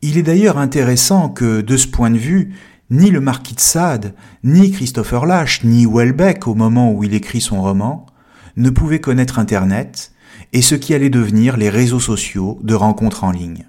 Il 0.00 0.16
est 0.16 0.22
d'ailleurs 0.22 0.58
intéressant 0.58 1.28
que, 1.28 1.60
de 1.60 1.76
ce 1.76 1.88
point 1.88 2.10
de 2.10 2.18
vue, 2.18 2.54
ni 2.90 3.10
le 3.10 3.20
marquis 3.20 3.54
de 3.54 3.60
Sade, 3.60 4.14
ni 4.44 4.70
Christopher 4.70 5.26
Lash, 5.26 5.64
ni 5.64 5.86
Welbeck, 5.86 6.46
au 6.46 6.54
moment 6.54 6.92
où 6.92 7.02
il 7.02 7.14
écrit 7.14 7.40
son 7.40 7.60
roman, 7.60 8.06
ne 8.56 8.70
pouvaient 8.70 9.00
connaître 9.00 9.40
Internet 9.40 10.12
et 10.52 10.62
ce 10.62 10.76
qui 10.76 10.94
allait 10.94 11.10
devenir 11.10 11.56
les 11.56 11.68
réseaux 11.68 12.00
sociaux 12.00 12.58
de 12.62 12.74
rencontres 12.74 13.24
en 13.24 13.32
ligne. 13.32 13.66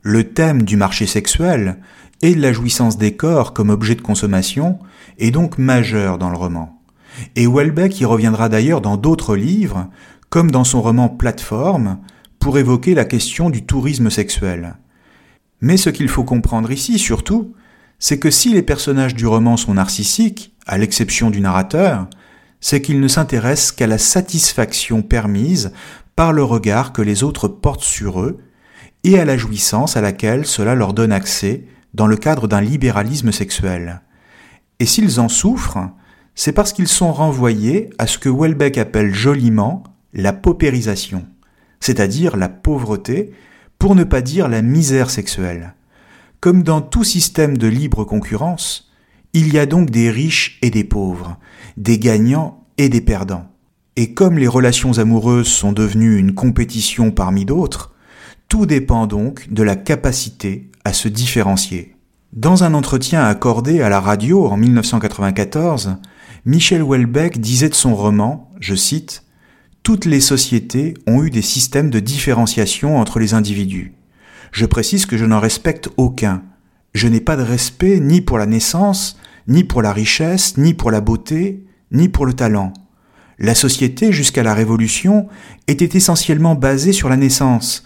Le 0.00 0.24
thème 0.24 0.62
du 0.62 0.76
marché 0.76 1.06
sexuel 1.06 1.76
et 2.22 2.34
de 2.34 2.40
la 2.40 2.52
jouissance 2.52 2.96
des 2.96 3.14
corps 3.14 3.52
comme 3.52 3.70
objet 3.70 3.96
de 3.96 4.00
consommation 4.00 4.78
est 5.18 5.30
donc 5.30 5.58
majeur 5.58 6.16
dans 6.16 6.30
le 6.30 6.38
roman. 6.38 6.80
Et 7.34 7.46
Welbeck 7.46 8.00
y 8.00 8.04
reviendra 8.06 8.48
d'ailleurs 8.48 8.80
dans 8.80 8.96
d'autres 8.96 9.36
livres, 9.36 9.88
comme 10.30 10.50
dans 10.50 10.64
son 10.64 10.80
roman 10.80 11.10
Plateforme, 11.10 11.98
pour 12.38 12.58
évoquer 12.58 12.94
la 12.94 13.04
question 13.04 13.50
du 13.50 13.64
tourisme 13.64 14.08
sexuel. 14.08 14.76
Mais 15.60 15.76
ce 15.76 15.90
qu'il 15.90 16.08
faut 16.08 16.24
comprendre 16.24 16.70
ici, 16.70 16.98
surtout, 16.98 17.54
c'est 17.98 18.18
que 18.18 18.30
si 18.30 18.52
les 18.52 18.62
personnages 18.62 19.14
du 19.14 19.26
roman 19.26 19.56
sont 19.56 19.74
narcissiques, 19.74 20.54
à 20.66 20.78
l'exception 20.78 21.30
du 21.30 21.40
narrateur, 21.40 22.08
c'est 22.60 22.82
qu'ils 22.82 23.00
ne 23.00 23.08
s'intéressent 23.08 23.72
qu'à 23.72 23.86
la 23.86 23.98
satisfaction 23.98 25.02
permise 25.02 25.72
par 26.16 26.32
le 26.32 26.42
regard 26.42 26.92
que 26.92 27.02
les 27.02 27.22
autres 27.22 27.48
portent 27.48 27.82
sur 27.82 28.20
eux 28.20 28.38
et 29.04 29.18
à 29.18 29.24
la 29.24 29.36
jouissance 29.36 29.96
à 29.96 30.00
laquelle 30.00 30.46
cela 30.46 30.74
leur 30.74 30.92
donne 30.92 31.12
accès 31.12 31.64
dans 31.94 32.06
le 32.06 32.16
cadre 32.16 32.48
d'un 32.48 32.60
libéralisme 32.60 33.32
sexuel. 33.32 34.02
Et 34.80 34.86
s'ils 34.86 35.20
en 35.20 35.28
souffrent, 35.28 35.90
c'est 36.34 36.52
parce 36.52 36.72
qu'ils 36.72 36.88
sont 36.88 37.12
renvoyés 37.12 37.90
à 37.98 38.06
ce 38.06 38.18
que 38.18 38.28
Welbeck 38.28 38.78
appelle 38.78 39.14
joliment 39.14 39.84
la 40.12 40.32
paupérisation, 40.32 41.24
c'est-à-dire 41.80 42.36
la 42.36 42.48
pauvreté, 42.48 43.32
pour 43.78 43.94
ne 43.94 44.04
pas 44.04 44.22
dire 44.22 44.48
la 44.48 44.62
misère 44.62 45.10
sexuelle. 45.10 45.74
Comme 46.40 46.62
dans 46.62 46.80
tout 46.80 47.04
système 47.04 47.56
de 47.58 47.66
libre 47.66 48.04
concurrence, 48.04 48.90
il 49.32 49.52
y 49.52 49.58
a 49.58 49.66
donc 49.66 49.90
des 49.90 50.10
riches 50.10 50.58
et 50.62 50.70
des 50.70 50.84
pauvres, 50.84 51.38
des 51.76 51.98
gagnants 51.98 52.64
et 52.78 52.88
des 52.88 53.00
perdants. 53.00 53.46
Et 53.96 54.14
comme 54.14 54.38
les 54.38 54.48
relations 54.48 54.98
amoureuses 54.98 55.48
sont 55.48 55.72
devenues 55.72 56.18
une 56.18 56.34
compétition 56.34 57.10
parmi 57.10 57.44
d'autres, 57.44 57.94
tout 58.48 58.66
dépend 58.66 59.06
donc 59.06 59.52
de 59.52 59.62
la 59.62 59.76
capacité 59.76 60.70
à 60.84 60.92
se 60.92 61.08
différencier. 61.08 61.96
Dans 62.32 62.64
un 62.64 62.74
entretien 62.74 63.24
accordé 63.24 63.80
à 63.80 63.88
la 63.88 64.00
radio 64.00 64.46
en 64.46 64.56
1994, 64.56 65.96
Michel 66.44 66.82
Houellebecq 66.82 67.38
disait 67.38 67.68
de 67.68 67.74
son 67.74 67.94
roman, 67.94 68.52
je 68.60 68.74
cite, 68.74 69.24
Toutes 69.86 70.04
les 70.04 70.20
sociétés 70.20 70.94
ont 71.06 71.22
eu 71.22 71.30
des 71.30 71.42
systèmes 71.42 71.90
de 71.90 72.00
différenciation 72.00 72.98
entre 72.98 73.20
les 73.20 73.34
individus. 73.34 73.92
Je 74.50 74.66
précise 74.66 75.06
que 75.06 75.16
je 75.16 75.24
n'en 75.24 75.38
respecte 75.38 75.90
aucun. 75.96 76.42
Je 76.92 77.06
n'ai 77.06 77.20
pas 77.20 77.36
de 77.36 77.44
respect 77.44 78.00
ni 78.00 78.20
pour 78.20 78.36
la 78.36 78.46
naissance, 78.46 79.16
ni 79.46 79.62
pour 79.62 79.82
la 79.82 79.92
richesse, 79.92 80.56
ni 80.56 80.74
pour 80.74 80.90
la 80.90 81.00
beauté, 81.00 81.64
ni 81.92 82.08
pour 82.08 82.26
le 82.26 82.32
talent. 82.32 82.72
La 83.38 83.54
société, 83.54 84.10
jusqu'à 84.10 84.42
la 84.42 84.54
Révolution, 84.54 85.28
était 85.68 85.96
essentiellement 85.96 86.56
basée 86.56 86.92
sur 86.92 87.08
la 87.08 87.16
naissance. 87.16 87.84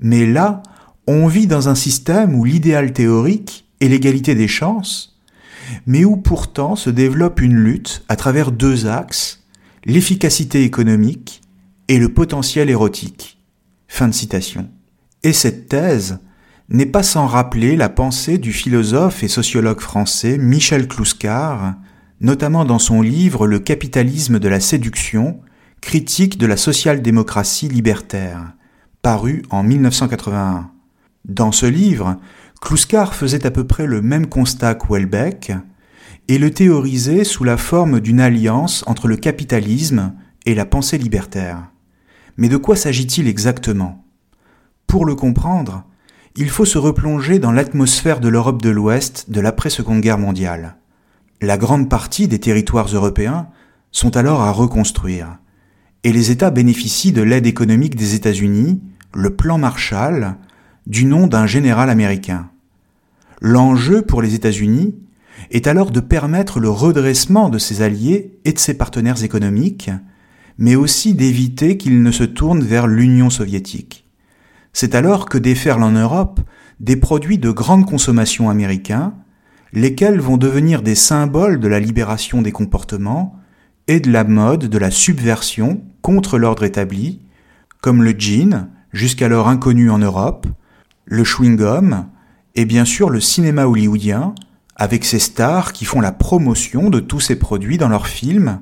Mais 0.00 0.24
là, 0.24 0.62
on 1.06 1.26
vit 1.26 1.48
dans 1.48 1.68
un 1.68 1.74
système 1.74 2.34
où 2.34 2.46
l'idéal 2.46 2.94
théorique 2.94 3.66
est 3.82 3.88
l'égalité 3.88 4.34
des 4.34 4.48
chances, 4.48 5.20
mais 5.86 6.06
où 6.06 6.16
pourtant 6.16 6.76
se 6.76 6.88
développe 6.88 7.42
une 7.42 7.56
lutte 7.56 8.04
à 8.08 8.16
travers 8.16 8.52
deux 8.52 8.86
axes, 8.86 9.44
l'efficacité 9.84 10.62
économique 10.62 11.41
et 11.92 11.98
le 11.98 12.08
potentiel 12.08 12.70
érotique. 12.70 13.38
Fin 13.86 14.08
de 14.08 14.14
citation. 14.14 14.70
Et 15.24 15.34
cette 15.34 15.68
thèse 15.68 16.20
n'est 16.70 16.86
pas 16.86 17.02
sans 17.02 17.26
rappeler 17.26 17.76
la 17.76 17.90
pensée 17.90 18.38
du 18.38 18.50
philosophe 18.50 19.22
et 19.22 19.28
sociologue 19.28 19.80
français 19.80 20.38
Michel 20.38 20.88
Clouscar, 20.88 21.74
notamment 22.22 22.64
dans 22.64 22.78
son 22.78 23.02
livre 23.02 23.46
Le 23.46 23.58
capitalisme 23.58 24.38
de 24.38 24.48
la 24.48 24.58
séduction, 24.58 25.40
critique 25.82 26.38
de 26.38 26.46
la 26.46 26.56
social-démocratie 26.56 27.68
libertaire, 27.68 28.54
paru 29.02 29.42
en 29.50 29.62
1981. 29.62 30.70
Dans 31.26 31.52
ce 31.52 31.66
livre, 31.66 32.16
Clouscar 32.62 33.14
faisait 33.14 33.44
à 33.44 33.50
peu 33.50 33.66
près 33.66 33.84
le 33.84 34.00
même 34.00 34.28
constat 34.28 34.76
qu'Houellebecq 34.76 35.52
et 36.28 36.38
le 36.38 36.52
théorisait 36.52 37.24
sous 37.24 37.44
la 37.44 37.58
forme 37.58 38.00
d'une 38.00 38.20
alliance 38.20 38.82
entre 38.86 39.08
le 39.08 39.18
capitalisme 39.18 40.14
et 40.46 40.54
la 40.54 40.64
pensée 40.64 40.96
libertaire. 40.96 41.71
Mais 42.36 42.48
de 42.48 42.56
quoi 42.56 42.76
s'agit-il 42.76 43.28
exactement? 43.28 44.04
Pour 44.86 45.04
le 45.04 45.14
comprendre, 45.14 45.84
il 46.36 46.48
faut 46.48 46.64
se 46.64 46.78
replonger 46.78 47.38
dans 47.38 47.52
l'atmosphère 47.52 48.20
de 48.20 48.28
l'Europe 48.28 48.62
de 48.62 48.70
l'Ouest 48.70 49.30
de 49.30 49.40
l'après-seconde 49.40 50.00
guerre 50.00 50.18
mondiale. 50.18 50.76
La 51.40 51.58
grande 51.58 51.88
partie 51.88 52.28
des 52.28 52.40
territoires 52.40 52.88
européens 52.94 53.48
sont 53.90 54.16
alors 54.16 54.40
à 54.40 54.50
reconstruire, 54.50 55.38
et 56.04 56.12
les 56.12 56.30
États 56.30 56.50
bénéficient 56.50 57.12
de 57.12 57.22
l'aide 57.22 57.46
économique 57.46 57.96
des 57.96 58.14
États-Unis, 58.14 58.80
le 59.14 59.36
plan 59.36 59.58
Marshall, 59.58 60.36
du 60.86 61.04
nom 61.04 61.26
d'un 61.26 61.46
général 61.46 61.90
américain. 61.90 62.48
L'enjeu 63.40 64.02
pour 64.02 64.22
les 64.22 64.34
États-Unis 64.34 64.94
est 65.50 65.66
alors 65.66 65.90
de 65.90 66.00
permettre 66.00 66.60
le 66.60 66.70
redressement 66.70 67.48
de 67.50 67.58
ses 67.58 67.82
alliés 67.82 68.38
et 68.44 68.52
de 68.52 68.58
ses 68.58 68.74
partenaires 68.74 69.22
économiques, 69.22 69.90
mais 70.58 70.74
aussi 70.74 71.14
d'éviter 71.14 71.76
qu'ils 71.76 72.02
ne 72.02 72.10
se 72.10 72.24
tournent 72.24 72.64
vers 72.64 72.86
l'Union 72.86 73.30
soviétique. 73.30 74.06
C'est 74.72 74.94
alors 74.94 75.28
que 75.28 75.38
déferlent 75.38 75.82
en 75.82 75.92
Europe 75.92 76.40
des 76.80 76.96
produits 76.96 77.38
de 77.38 77.50
grande 77.50 77.86
consommation 77.86 78.50
américains, 78.50 79.14
lesquels 79.72 80.20
vont 80.20 80.36
devenir 80.36 80.82
des 80.82 80.94
symboles 80.94 81.60
de 81.60 81.68
la 81.68 81.80
libération 81.80 82.42
des 82.42 82.52
comportements 82.52 83.36
et 83.88 84.00
de 84.00 84.10
la 84.10 84.24
mode 84.24 84.66
de 84.66 84.78
la 84.78 84.90
subversion 84.90 85.82
contre 86.02 86.38
l'ordre 86.38 86.64
établi, 86.64 87.20
comme 87.80 88.02
le 88.02 88.14
jean, 88.18 88.68
jusqu'alors 88.92 89.48
inconnu 89.48 89.90
en 89.90 89.98
Europe, 89.98 90.46
le 91.04 91.24
chewing-gum, 91.24 92.06
et 92.54 92.64
bien 92.64 92.84
sûr 92.84 93.10
le 93.10 93.20
cinéma 93.20 93.66
hollywoodien, 93.66 94.34
avec 94.76 95.04
ses 95.04 95.18
stars 95.18 95.72
qui 95.72 95.84
font 95.84 96.00
la 96.00 96.12
promotion 96.12 96.90
de 96.90 97.00
tous 97.00 97.20
ces 97.20 97.36
produits 97.36 97.78
dans 97.78 97.88
leurs 97.88 98.06
films, 98.06 98.60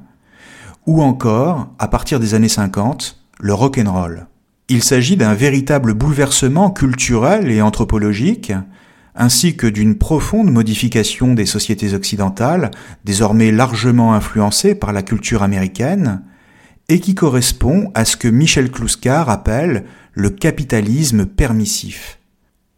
ou 0.87 1.03
encore, 1.03 1.69
à 1.79 1.88
partir 1.88 2.21
des 2.21 2.35
années 2.35 2.49
50, 2.49 3.21
le 3.40 3.55
rock'n'roll. 3.55 4.27
Il 4.69 4.83
s'agit 4.83 5.16
d'un 5.16 5.35
véritable 5.35 5.95
bouleversement 5.95 6.71
culturel 6.71 7.51
et 7.51 7.61
anthropologique, 7.61 8.53
ainsi 9.14 9.57
que 9.57 9.66
d'une 9.66 9.99
profonde 9.99 10.51
modification 10.51 11.35
des 11.35 11.47
sociétés 11.47 11.95
occidentales, 11.95 12.71
désormais 13.05 13.51
largement 13.51 14.14
influencées 14.14 14.75
par 14.75 14.93
la 14.93 15.03
culture 15.03 15.43
américaine, 15.43 16.23
et 16.88 17.01
qui 17.01 17.14
correspond 17.14 17.90
à 17.95 18.05
ce 18.05 18.16
que 18.16 18.29
Michel 18.29 18.71
Kluskar 18.71 19.29
appelle 19.29 19.85
le 20.12 20.31
capitalisme 20.31 21.27
permissif. 21.27 22.19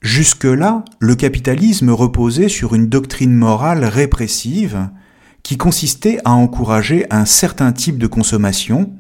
Jusque-là, 0.01 0.85
le 0.99 1.15
capitalisme 1.15 1.91
reposait 1.91 2.49
sur 2.49 2.75
une 2.75 2.89
doctrine 2.89 3.35
morale 3.35 3.85
répressive 3.85 4.89
qui 5.43 5.57
consistait 5.57 6.19
à 6.25 6.33
encourager 6.33 7.07
un 7.11 7.25
certain 7.25 7.73
type 7.73 7.99
de 7.99 8.07
consommation, 8.07 8.93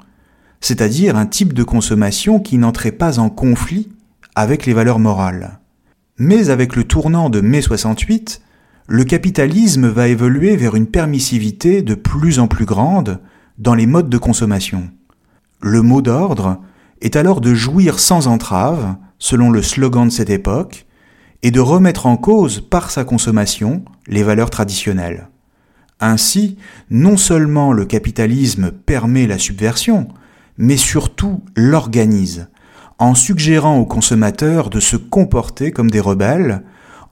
c'est-à-dire 0.61 1.17
un 1.17 1.27
type 1.27 1.53
de 1.53 1.63
consommation 1.63 2.41
qui 2.41 2.59
n'entrait 2.59 2.93
pas 2.93 3.19
en 3.19 3.31
conflit 3.31 3.91
avec 4.35 4.67
les 4.67 4.73
valeurs 4.73 4.99
morales. 4.99 5.61
Mais 6.19 6.51
avec 6.51 6.77
le 6.77 6.85
tournant 6.85 7.31
de 7.31 7.41
mai 7.41 7.63
68, 7.63 8.43
le 8.87 9.05
capitalisme 9.05 9.89
va 9.89 10.09
évoluer 10.09 10.57
vers 10.57 10.75
une 10.75 10.87
permissivité 10.87 11.83
de 11.83 11.95
plus 11.95 12.39
en 12.39 12.49
plus 12.49 12.65
grande 12.65 13.21
dans 13.59 13.75
les 13.75 13.87
modes 13.87 14.11
de 14.11 14.19
consommation. 14.19 14.91
Le 15.61 15.83
mot 15.83 16.03
d'ordre 16.03 16.61
est 17.01 17.17
alors 17.17 17.41
de 17.41 17.55
jouir 17.55 17.99
sans 17.99 18.27
entrave, 18.27 18.97
selon 19.19 19.51
le 19.51 19.63
slogan 19.63 20.09
de 20.09 20.13
cette 20.13 20.31
époque, 20.31 20.87
et 21.43 21.51
de 21.51 21.61
remettre 21.61 22.07
en 22.07 22.17
cause 22.17 22.61
par 22.61 22.91
sa 22.91 23.05
consommation 23.05 23.85
les 24.07 24.23
valeurs 24.23 24.51
traditionnelles. 24.51 25.29
Ainsi, 26.05 26.57
non 26.91 27.17
seulement 27.17 27.73
le 27.73 27.85
capitalisme 27.85 28.73
permet 28.73 29.29
la 29.29 29.39
subversion, 29.39 30.09
mais 30.59 30.77
surtout 30.77 31.45
l'organise, 31.55 32.49
en 32.99 33.15
suggérant 33.15 33.79
aux 33.79 33.87
consommateurs 33.87 34.69
de 34.69 34.81
se 34.81 34.97
comporter 34.97 35.71
comme 35.71 35.93
des 35.93 36.01
rebelles, 36.01 36.65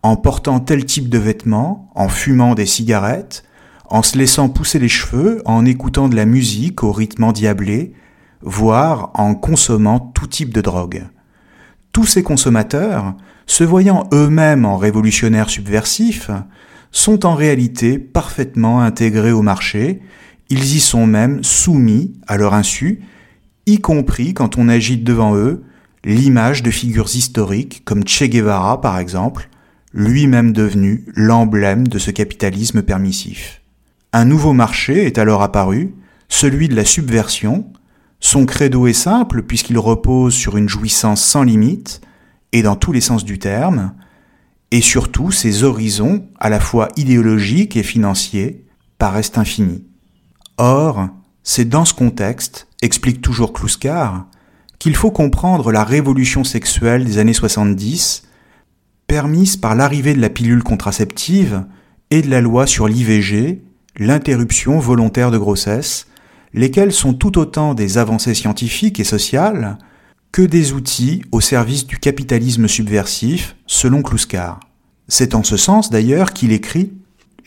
en 0.03 0.16
portant 0.16 0.59
tel 0.59 0.85
type 0.85 1.09
de 1.09 1.18
vêtements, 1.18 1.88
en 1.94 2.09
fumant 2.09 2.57
des 2.57 2.66
cigarettes, 2.66 3.44
en 3.88 4.03
se 4.03 4.18
laissant 4.18 4.48
pousser 4.48 4.81
les 4.81 4.88
cheveux, 4.88 5.40
en 5.44 5.64
écoutant 5.66 6.09
de 6.09 6.16
la 6.16 6.24
musique 6.24 6.83
au 6.83 6.90
rythme 6.90 7.22
endiablé, 7.22 7.92
voire 8.42 9.12
en 9.14 9.37
consommant 9.37 10.00
tout 10.00 10.26
type 10.26 10.53
de 10.53 10.62
drogue. 10.62 11.07
Tous 11.92 12.07
ces 12.07 12.24
consommateurs, 12.24 13.14
se 13.46 13.62
voyant 13.62 14.09
eux-mêmes 14.12 14.64
en 14.64 14.76
révolutionnaires 14.76 15.50
subversifs, 15.50 16.33
sont 16.92 17.26
en 17.26 17.35
réalité 17.35 17.98
parfaitement 17.98 18.81
intégrés 18.81 19.33
au 19.33 19.42
marché, 19.42 20.00
ils 20.48 20.74
y 20.74 20.81
sont 20.81 21.07
même 21.07 21.44
soumis 21.44 22.12
à 22.26 22.37
leur 22.37 22.55
insu, 22.55 23.00
y 23.66 23.79
compris 23.79 24.35
quand 24.35 24.59
on 24.59 24.68
agite 24.68 25.05
devant 25.05 25.37
eux 25.37 25.62
l'image 26.05 26.62
de 26.62 26.70
figures 26.70 27.14
historiques 27.14 27.83
comme 27.85 28.07
Che 28.07 28.24
Guevara 28.24 28.81
par 28.81 28.98
exemple, 28.98 29.48
lui-même 29.92 30.53
devenu 30.53 31.05
l'emblème 31.14 31.87
de 31.87 31.98
ce 31.98 32.11
capitalisme 32.11 32.83
permissif. 32.83 33.61
Un 34.12 34.24
nouveau 34.24 34.53
marché 34.53 35.07
est 35.07 35.18
alors 35.18 35.42
apparu, 35.42 35.94
celui 36.29 36.68
de 36.68 36.74
la 36.74 36.85
subversion. 36.85 37.66
Son 38.18 38.46
credo 38.46 38.87
est 38.87 38.92
simple 38.92 39.42
puisqu'il 39.42 39.79
repose 39.79 40.35
sur 40.35 40.57
une 40.57 40.68
jouissance 40.68 41.22
sans 41.22 41.42
limite, 41.42 42.00
et 42.53 42.62
dans 42.62 42.76
tous 42.76 42.92
les 42.92 43.00
sens 43.00 43.24
du 43.24 43.38
terme, 43.38 43.92
et 44.70 44.80
surtout 44.80 45.30
ses 45.30 45.64
horizons, 45.64 46.26
à 46.38 46.48
la 46.48 46.61
fois 46.61 46.88
idéologiques 46.96 47.76
et 47.76 47.83
financiers, 47.83 48.64
paraissent 48.98 49.37
infinis. 49.37 49.85
Or, 50.59 51.09
c'est 51.42 51.68
dans 51.68 51.85
ce 51.85 51.94
contexte, 51.94 52.68
explique 52.83 53.22
toujours 53.22 53.52
Kluskar, 53.52 54.26
qu'il 54.78 54.96
faut 54.96 55.11
comprendre 55.11 55.72
la 55.72 55.85
révolution 55.85 56.44
sexuelle 56.44 57.04
des 57.04 57.18
années 57.18 57.33
70, 57.33 58.22
permise 59.06 59.56
par 59.56 59.74
l'arrivée 59.74 60.14
de 60.14 60.20
la 60.20 60.30
pilule 60.30 60.62
contraceptive 60.62 61.64
et 62.11 62.22
de 62.22 62.30
la 62.30 62.40
loi 62.40 62.66
sur 62.66 62.87
l'IVG, 62.88 63.62
l'interruption 63.98 64.78
volontaire 64.78 65.30
de 65.30 65.38
grossesse, 65.38 66.06
lesquelles 66.54 66.92
sont 66.92 67.14
tout 67.14 67.38
autant 67.38 67.74
des 67.74 67.98
avancées 67.98 68.35
scientifiques 68.35 69.00
et 69.00 69.04
sociales, 69.04 69.78
que 70.32 70.42
des 70.42 70.72
outils 70.72 71.22
au 71.32 71.40
service 71.40 71.86
du 71.86 71.98
capitalisme 71.98 72.68
subversif, 72.68 73.56
selon 73.66 74.02
Kluskar. 74.02 74.60
C'est 75.08 75.34
en 75.34 75.42
ce 75.42 75.56
sens 75.56 75.90
d'ailleurs 75.90 76.32
qu'il 76.32 76.52
écrit 76.52 76.92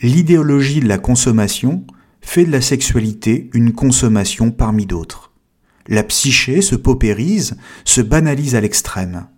L'idéologie 0.02 0.80
de 0.80 0.88
la 0.88 0.98
consommation 0.98 1.84
fait 2.20 2.44
de 2.44 2.50
la 2.50 2.60
sexualité 2.60 3.48
une 3.54 3.72
consommation 3.72 4.50
parmi 4.50 4.86
d'autres. 4.86 5.32
La 5.86 6.02
psyché 6.02 6.62
se 6.62 6.74
paupérise, 6.74 7.56
se 7.84 8.00
banalise 8.00 8.54
à 8.54 8.60
l'extrême. 8.60 9.28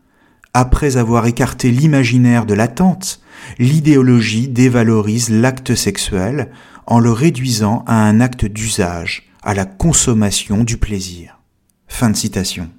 Après 0.55 0.97
avoir 0.97 1.27
écarté 1.27 1.71
l'imaginaire 1.71 2.47
de 2.47 2.55
l'attente, 2.55 3.21
l'idéologie 3.59 4.49
dévalorise 4.49 5.29
l'acte 5.29 5.75
sexuel 5.75 6.51
en 6.87 6.99
le 6.99 7.13
réduisant 7.13 7.85
à 7.87 8.03
un 8.03 8.21
acte 8.21 8.47
d'usage, 8.47 9.29
à 9.43 9.55
la 9.55 9.67
consommation 9.67 10.65
du 10.65 10.79
plaisir. 10.79 11.41
Fin 11.89 12.11
de 12.11 12.17
citation. 12.17 12.71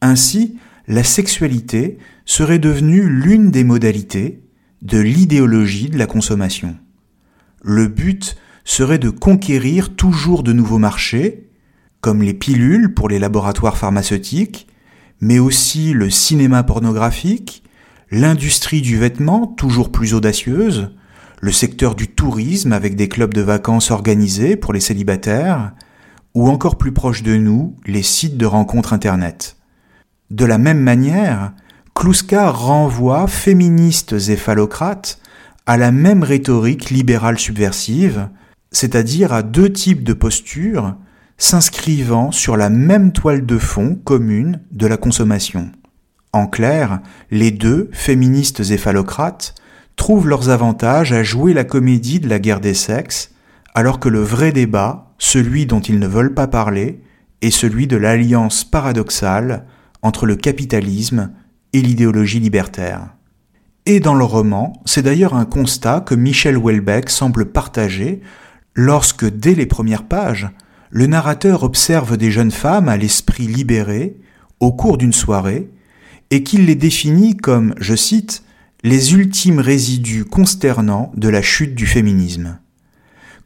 Ainsi, 0.00 0.58
la 0.88 1.04
sexualité 1.04 1.98
serait 2.24 2.58
devenue 2.58 3.08
l'une 3.08 3.50
des 3.50 3.64
modalités 3.64 4.42
de 4.82 4.98
l'idéologie 4.98 5.90
de 5.90 5.98
la 5.98 6.06
consommation. 6.06 6.76
Le 7.62 7.88
but 7.88 8.36
serait 8.64 8.98
de 8.98 9.10
conquérir 9.10 9.94
toujours 9.94 10.42
de 10.42 10.52
nouveaux 10.52 10.78
marchés, 10.78 11.48
comme 12.00 12.22
les 12.22 12.34
pilules 12.34 12.94
pour 12.94 13.08
les 13.08 13.18
laboratoires 13.18 13.78
pharmaceutiques, 13.78 14.68
mais 15.20 15.38
aussi 15.38 15.92
le 15.92 16.10
cinéma 16.10 16.62
pornographique, 16.62 17.64
l'industrie 18.10 18.82
du 18.82 18.98
vêtement 18.98 19.46
toujours 19.46 19.90
plus 19.90 20.14
audacieuse, 20.14 20.90
le 21.40 21.52
secteur 21.52 21.94
du 21.94 22.08
tourisme 22.08 22.72
avec 22.72 22.96
des 22.96 23.08
clubs 23.08 23.34
de 23.34 23.40
vacances 23.40 23.90
organisés 23.90 24.56
pour 24.56 24.72
les 24.72 24.80
célibataires, 24.80 25.72
ou 26.34 26.48
encore 26.48 26.76
plus 26.76 26.92
proche 26.92 27.22
de 27.22 27.36
nous, 27.36 27.76
les 27.86 28.02
sites 28.02 28.36
de 28.36 28.46
rencontres 28.46 28.92
Internet. 28.92 29.56
De 30.30 30.44
la 30.44 30.58
même 30.58 30.80
manière, 30.80 31.52
Kluska 31.94 32.50
renvoie 32.50 33.26
féministes 33.28 34.14
et 34.28 34.36
phallocrates 34.36 35.20
à 35.66 35.76
la 35.76 35.92
même 35.92 36.22
rhétorique 36.22 36.90
libérale 36.90 37.38
subversive, 37.38 38.28
c'est-à-dire 38.72 39.32
à 39.32 39.42
deux 39.42 39.72
types 39.72 40.04
de 40.04 40.12
postures 40.12 40.96
s'inscrivant 41.38 42.32
sur 42.32 42.56
la 42.56 42.70
même 42.70 43.12
toile 43.12 43.46
de 43.46 43.58
fond 43.58 43.94
commune 44.02 44.60
de 44.72 44.86
la 44.86 44.96
consommation. 44.96 45.70
En 46.32 46.46
clair, 46.46 47.00
les 47.30 47.50
deux, 47.50 47.88
féministes 47.92 48.60
et 48.70 48.78
phallocrates, 48.78 49.54
trouvent 49.96 50.28
leurs 50.28 50.50
avantages 50.50 51.12
à 51.12 51.22
jouer 51.22 51.54
la 51.54 51.64
comédie 51.64 52.20
de 52.20 52.28
la 52.28 52.38
guerre 52.38 52.60
des 52.60 52.74
sexes, 52.74 53.30
alors 53.74 54.00
que 54.00 54.08
le 54.08 54.20
vrai 54.20 54.52
débat, 54.52 55.14
celui 55.18 55.66
dont 55.66 55.80
ils 55.80 55.98
ne 55.98 56.06
veulent 56.06 56.34
pas 56.34 56.48
parler, 56.48 57.00
est 57.42 57.50
celui 57.50 57.86
de 57.86 57.96
l'alliance 57.96 58.64
paradoxale 58.64 59.66
entre 60.06 60.24
le 60.24 60.36
capitalisme 60.36 61.32
et 61.72 61.82
l'idéologie 61.82 62.38
libertaire. 62.38 63.08
Et 63.86 63.98
dans 63.98 64.14
le 64.14 64.24
roman, 64.24 64.72
c'est 64.84 65.02
d'ailleurs 65.02 65.34
un 65.34 65.44
constat 65.44 66.00
que 66.00 66.14
Michel 66.14 66.56
Houellebecq 66.56 67.10
semble 67.10 67.46
partager 67.46 68.20
lorsque, 68.74 69.28
dès 69.28 69.54
les 69.54 69.66
premières 69.66 70.04
pages, 70.04 70.48
le 70.90 71.08
narrateur 71.08 71.64
observe 71.64 72.16
des 72.16 72.30
jeunes 72.30 72.52
femmes 72.52 72.88
à 72.88 72.96
l'esprit 72.96 73.48
libéré 73.48 74.16
au 74.60 74.72
cours 74.72 74.96
d'une 74.96 75.12
soirée 75.12 75.70
et 76.30 76.44
qu'il 76.44 76.66
les 76.66 76.76
définit 76.76 77.36
comme, 77.36 77.74
je 77.78 77.96
cite, 77.96 78.44
les 78.84 79.12
ultimes 79.12 79.58
résidus 79.58 80.24
consternants 80.24 81.10
de 81.16 81.28
la 81.28 81.42
chute 81.42 81.74
du 81.74 81.86
féminisme. 81.86 82.60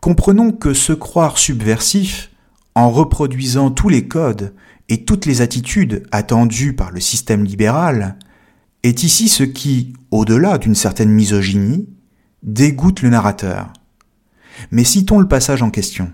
Comprenons 0.00 0.52
que 0.52 0.74
se 0.74 0.92
croire 0.92 1.38
subversif, 1.38 2.30
en 2.74 2.90
reproduisant 2.90 3.70
tous 3.70 3.88
les 3.88 4.06
codes 4.06 4.52
et 4.90 5.05
toutes 5.05 5.24
les 5.24 5.40
attitudes 5.40 6.03
attendues 6.11 6.74
par 6.74 6.90
le 6.90 7.00
système 7.00 7.44
libéral, 7.44 8.16
est 8.83 9.05
ici 9.05 9.29
ce 9.29 9.44
qui, 9.44 9.94
au-delà 10.11 10.59
d'une 10.59 10.74
certaine 10.74 11.11
misogynie, 11.11 11.88
dégoûte 12.42 13.03
le 13.03 13.11
narrateur. 13.11 13.72
Mais 14.72 14.85
citons 14.85 15.20
le 15.20 15.29
passage 15.29 15.62
en 15.62 15.70
question. 15.70 16.11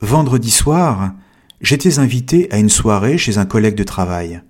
Vendredi 0.00 0.50
soir, 0.50 1.14
j'étais 1.62 1.98
invité 1.98 2.48
à 2.52 2.58
une 2.58 2.68
soirée 2.68 3.18
chez 3.18 3.38
un 3.38 3.46
collègue 3.46 3.76
de 3.76 3.84
travail. 3.84 4.42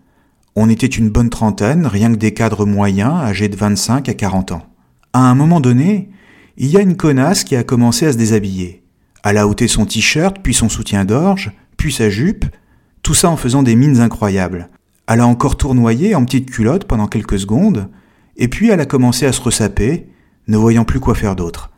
On 0.56 0.68
était 0.68 0.86
une 0.86 1.08
bonne 1.08 1.30
trentaine, 1.30 1.86
rien 1.86 2.10
que 2.10 2.18
des 2.18 2.34
cadres 2.34 2.66
moyens, 2.66 3.14
âgés 3.14 3.48
de 3.48 3.56
25 3.56 4.08
à 4.08 4.14
40 4.14 4.52
ans. 4.52 4.66
À 5.12 5.20
un 5.20 5.36
moment 5.36 5.60
donné, 5.60 6.10
il 6.56 6.66
y 6.66 6.76
a 6.76 6.82
une 6.82 6.96
connasse 6.96 7.44
qui 7.44 7.54
a 7.54 7.62
commencé 7.62 8.06
à 8.06 8.12
se 8.12 8.18
déshabiller. 8.18 8.82
Elle 9.22 9.38
a 9.38 9.46
ôté 9.46 9.68
son 9.68 9.86
t-shirt, 9.86 10.38
puis 10.42 10.54
son 10.54 10.68
soutien-gorge, 10.68 11.52
puis 11.76 11.92
sa 11.92 12.10
jupe, 12.10 12.44
tout 13.08 13.14
ça 13.14 13.30
en 13.30 13.38
faisant 13.38 13.62
des 13.62 13.74
mines 13.74 14.00
incroyables. 14.00 14.68
Elle 15.06 15.20
a 15.20 15.26
encore 15.26 15.56
tournoyé 15.56 16.14
en 16.14 16.26
petite 16.26 16.50
culotte 16.50 16.84
pendant 16.84 17.06
quelques 17.06 17.38
secondes, 17.38 17.88
et 18.36 18.48
puis 18.48 18.68
elle 18.68 18.80
a 18.80 18.84
commencé 18.84 19.24
à 19.24 19.32
se 19.32 19.40
ressaper, 19.40 20.10
ne 20.46 20.58
voyant 20.58 20.84
plus 20.84 21.00
quoi 21.00 21.14
faire 21.14 21.34
d'autre. 21.34 21.70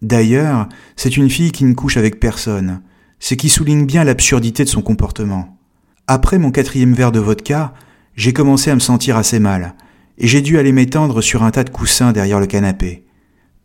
D'ailleurs, 0.00 0.66
c'est 0.96 1.18
une 1.18 1.28
fille 1.28 1.52
qui 1.52 1.66
ne 1.66 1.74
couche 1.74 1.98
avec 1.98 2.18
personne, 2.18 2.80
ce 3.18 3.34
qui 3.34 3.50
souligne 3.50 3.84
bien 3.84 4.02
l'absurdité 4.02 4.64
de 4.64 4.70
son 4.70 4.80
comportement. 4.80 5.58
Après 6.06 6.38
mon 6.38 6.50
quatrième 6.50 6.94
verre 6.94 7.12
de 7.12 7.20
vodka, 7.20 7.74
j'ai 8.14 8.32
commencé 8.32 8.70
à 8.70 8.74
me 8.74 8.80
sentir 8.80 9.18
assez 9.18 9.40
mal, 9.40 9.74
et 10.16 10.26
j'ai 10.26 10.40
dû 10.40 10.58
aller 10.58 10.72
m'étendre 10.72 11.20
sur 11.20 11.42
un 11.42 11.50
tas 11.50 11.64
de 11.64 11.70
coussins 11.70 12.12
derrière 12.12 12.40
le 12.40 12.46
canapé. 12.46 13.04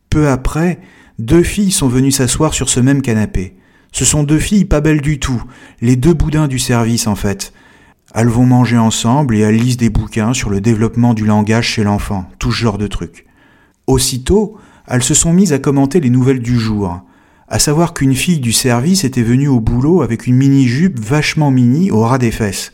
Peu 0.09 0.27
après, 0.27 0.81
deux 1.19 1.43
filles 1.43 1.71
sont 1.71 1.87
venues 1.87 2.11
s'asseoir 2.11 2.53
sur 2.53 2.67
ce 2.67 2.81
même 2.81 3.01
canapé. 3.01 3.55
Ce 3.93 4.05
sont 4.05 4.23
deux 4.23 4.39
filles 4.39 4.65
pas 4.65 4.81
belles 4.81 5.01
du 5.01 5.19
tout, 5.19 5.43
les 5.79 5.95
deux 5.95 6.13
boudins 6.13 6.47
du 6.47 6.57
service 6.57 7.05
en 7.05 7.13
fait. 7.13 7.53
Elles 8.15 8.27
vont 8.27 8.45
manger 8.45 8.77
ensemble 8.77 9.35
et 9.35 9.41
elles 9.41 9.55
lisent 9.55 9.77
des 9.77 9.91
bouquins 9.91 10.33
sur 10.33 10.49
le 10.49 10.61
développement 10.61 11.13
du 11.13 11.25
langage 11.25 11.67
chez 11.67 11.83
l'enfant, 11.83 12.25
tout 12.39 12.51
ce 12.51 12.57
genre 12.57 12.79
de 12.79 12.87
trucs. 12.87 13.27
Aussitôt, 13.85 14.57
elles 14.87 15.03
se 15.03 15.13
sont 15.13 15.31
mises 15.31 15.53
à 15.53 15.59
commenter 15.59 15.99
les 15.99 16.09
nouvelles 16.09 16.41
du 16.41 16.59
jour, 16.59 17.01
à 17.47 17.59
savoir 17.59 17.93
qu'une 17.93 18.15
fille 18.15 18.39
du 18.39 18.51
service 18.51 19.03
était 19.03 19.21
venue 19.21 19.47
au 19.47 19.59
boulot 19.59 20.01
avec 20.01 20.25
une 20.25 20.37
mini-jupe 20.37 20.99
vachement 20.99 21.51
mini 21.51 21.91
au 21.91 22.01
ras 22.01 22.17
des 22.17 22.31
fesses. 22.31 22.73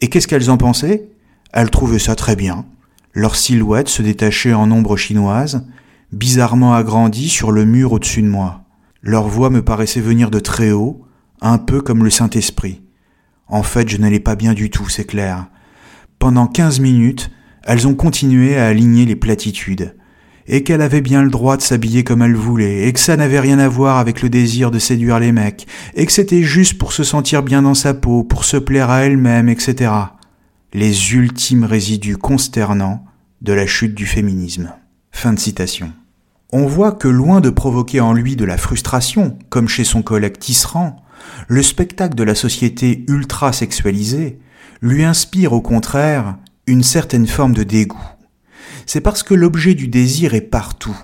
Et 0.00 0.08
qu'est-ce 0.08 0.26
qu'elles 0.26 0.50
en 0.50 0.56
pensaient? 0.56 1.08
Elles 1.52 1.70
trouvaient 1.70 2.00
ça 2.00 2.16
très 2.16 2.34
bien. 2.34 2.64
Leur 3.12 3.36
silhouette 3.36 3.88
se 3.88 4.02
détachait 4.02 4.54
en 4.54 4.72
ombre 4.72 4.96
chinoise, 4.96 5.66
bizarrement 6.12 6.74
agrandie 6.74 7.28
sur 7.28 7.52
le 7.52 7.64
mur 7.64 7.92
au-dessus 7.92 8.22
de 8.22 8.28
moi. 8.28 8.64
Leur 9.02 9.28
voix 9.28 9.50
me 9.50 9.62
paraissait 9.62 10.00
venir 10.00 10.30
de 10.30 10.40
très 10.40 10.72
haut, 10.72 11.04
un 11.40 11.58
peu 11.58 11.80
comme 11.80 12.02
le 12.02 12.10
Saint-Esprit. 12.10 12.82
En 13.46 13.62
fait, 13.62 13.88
je 13.88 13.96
n'allais 13.96 14.20
pas 14.20 14.34
bien 14.34 14.54
du 14.54 14.70
tout, 14.70 14.88
c'est 14.88 15.04
clair. 15.04 15.46
Pendant 16.18 16.48
quinze 16.48 16.80
minutes, 16.80 17.30
elles 17.64 17.86
ont 17.86 17.94
continué 17.94 18.56
à 18.56 18.66
aligner 18.66 19.04
les 19.04 19.14
platitudes, 19.16 19.94
et 20.46 20.64
qu'elle 20.64 20.80
avait 20.82 21.00
bien 21.00 21.22
le 21.22 21.30
droit 21.30 21.56
de 21.56 21.62
s'habiller 21.62 22.02
comme 22.02 22.22
elle 22.22 22.34
voulait, 22.34 22.88
et 22.88 22.92
que 22.92 22.98
ça 22.98 23.16
n'avait 23.16 23.40
rien 23.40 23.58
à 23.58 23.68
voir 23.68 23.98
avec 23.98 24.20
le 24.20 24.30
désir 24.30 24.70
de 24.70 24.78
séduire 24.78 25.20
les 25.20 25.32
mecs, 25.32 25.66
et 25.94 26.04
que 26.04 26.12
c'était 26.12 26.42
juste 26.42 26.76
pour 26.76 26.92
se 26.92 27.04
sentir 27.04 27.42
bien 27.42 27.62
dans 27.62 27.74
sa 27.74 27.94
peau, 27.94 28.24
pour 28.24 28.44
se 28.44 28.56
plaire 28.56 28.90
à 28.90 29.04
elle-même, 29.04 29.48
etc. 29.48 29.92
Les 30.72 31.14
ultimes 31.14 31.64
résidus 31.64 32.16
consternants 32.16 33.04
de 33.42 33.52
la 33.52 33.66
chute 33.66 33.94
du 33.94 34.06
féminisme. 34.06 34.72
Fin 35.12 35.32
de 35.32 35.38
citation. 35.38 35.92
On 36.50 36.66
voit 36.66 36.92
que 36.92 37.08
loin 37.08 37.42
de 37.42 37.50
provoquer 37.50 38.00
en 38.00 38.14
lui 38.14 38.34
de 38.34 38.46
la 38.46 38.56
frustration, 38.56 39.38
comme 39.50 39.68
chez 39.68 39.84
son 39.84 40.00
collègue 40.00 40.38
Tisserand, 40.38 40.96
le 41.46 41.62
spectacle 41.62 42.14
de 42.14 42.22
la 42.22 42.34
société 42.34 43.04
ultra 43.06 43.52
sexualisée 43.52 44.38
lui 44.80 45.04
inspire 45.04 45.52
au 45.52 45.60
contraire 45.60 46.38
une 46.66 46.82
certaine 46.82 47.26
forme 47.26 47.52
de 47.52 47.64
dégoût. 47.64 48.00
C'est 48.86 49.02
parce 49.02 49.22
que 49.22 49.34
l'objet 49.34 49.74
du 49.74 49.88
désir 49.88 50.32
est 50.32 50.40
partout, 50.40 50.96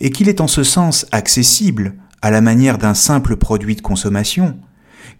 et 0.00 0.10
qu'il 0.10 0.28
est 0.28 0.40
en 0.40 0.48
ce 0.48 0.64
sens 0.64 1.06
accessible, 1.12 1.94
à 2.20 2.32
la 2.32 2.40
manière 2.40 2.76
d'un 2.76 2.94
simple 2.94 3.36
produit 3.36 3.76
de 3.76 3.82
consommation, 3.82 4.58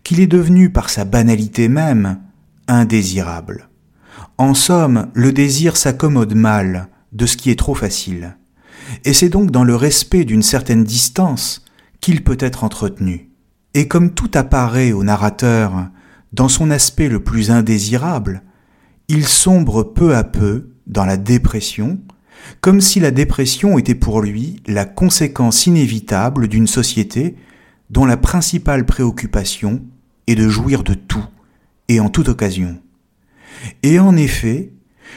qu'il 0.02 0.18
est 0.18 0.26
devenu 0.26 0.70
par 0.70 0.90
sa 0.90 1.04
banalité 1.04 1.68
même 1.68 2.18
indésirable. 2.66 3.68
En 4.36 4.54
somme, 4.54 5.12
le 5.14 5.32
désir 5.32 5.76
s'accommode 5.76 6.34
mal 6.34 6.88
de 7.12 7.26
ce 7.26 7.36
qui 7.36 7.50
est 7.50 7.58
trop 7.58 7.76
facile, 7.76 8.36
et 9.04 9.12
c'est 9.12 9.28
donc 9.28 9.50
dans 9.50 9.64
le 9.64 9.76
respect 9.76 10.24
d'une 10.24 10.42
certaine 10.42 10.84
distance 10.84 11.64
qu'il 12.00 12.24
peut 12.24 12.38
être 12.40 12.64
entretenu. 12.64 13.30
Et 13.74 13.88
comme 13.88 14.12
tout 14.14 14.30
apparaît 14.34 14.92
au 14.92 15.04
narrateur 15.04 15.88
dans 16.32 16.48
son 16.48 16.70
aspect 16.70 17.08
le 17.08 17.22
plus 17.22 17.50
indésirable, 17.50 18.42
il 19.08 19.26
sombre 19.26 19.82
peu 19.82 20.14
à 20.16 20.24
peu 20.24 20.70
dans 20.86 21.04
la 21.04 21.16
dépression, 21.16 22.00
comme 22.60 22.80
si 22.80 23.00
la 23.00 23.10
dépression 23.10 23.78
était 23.78 23.94
pour 23.94 24.22
lui 24.22 24.62
la 24.66 24.84
conséquence 24.84 25.66
inévitable 25.66 26.48
d'une 26.48 26.66
société 26.66 27.36
dont 27.90 28.04
la 28.04 28.16
principale 28.16 28.86
préoccupation 28.86 29.82
est 30.26 30.36
de 30.36 30.48
jouir 30.48 30.82
de 30.82 30.94
tout 30.94 31.24
et 31.88 32.00
en 32.00 32.08
toute 32.08 32.28
occasion. 32.28 32.80
Et 33.82 33.98
en 33.98 34.16
effet, 34.16 34.72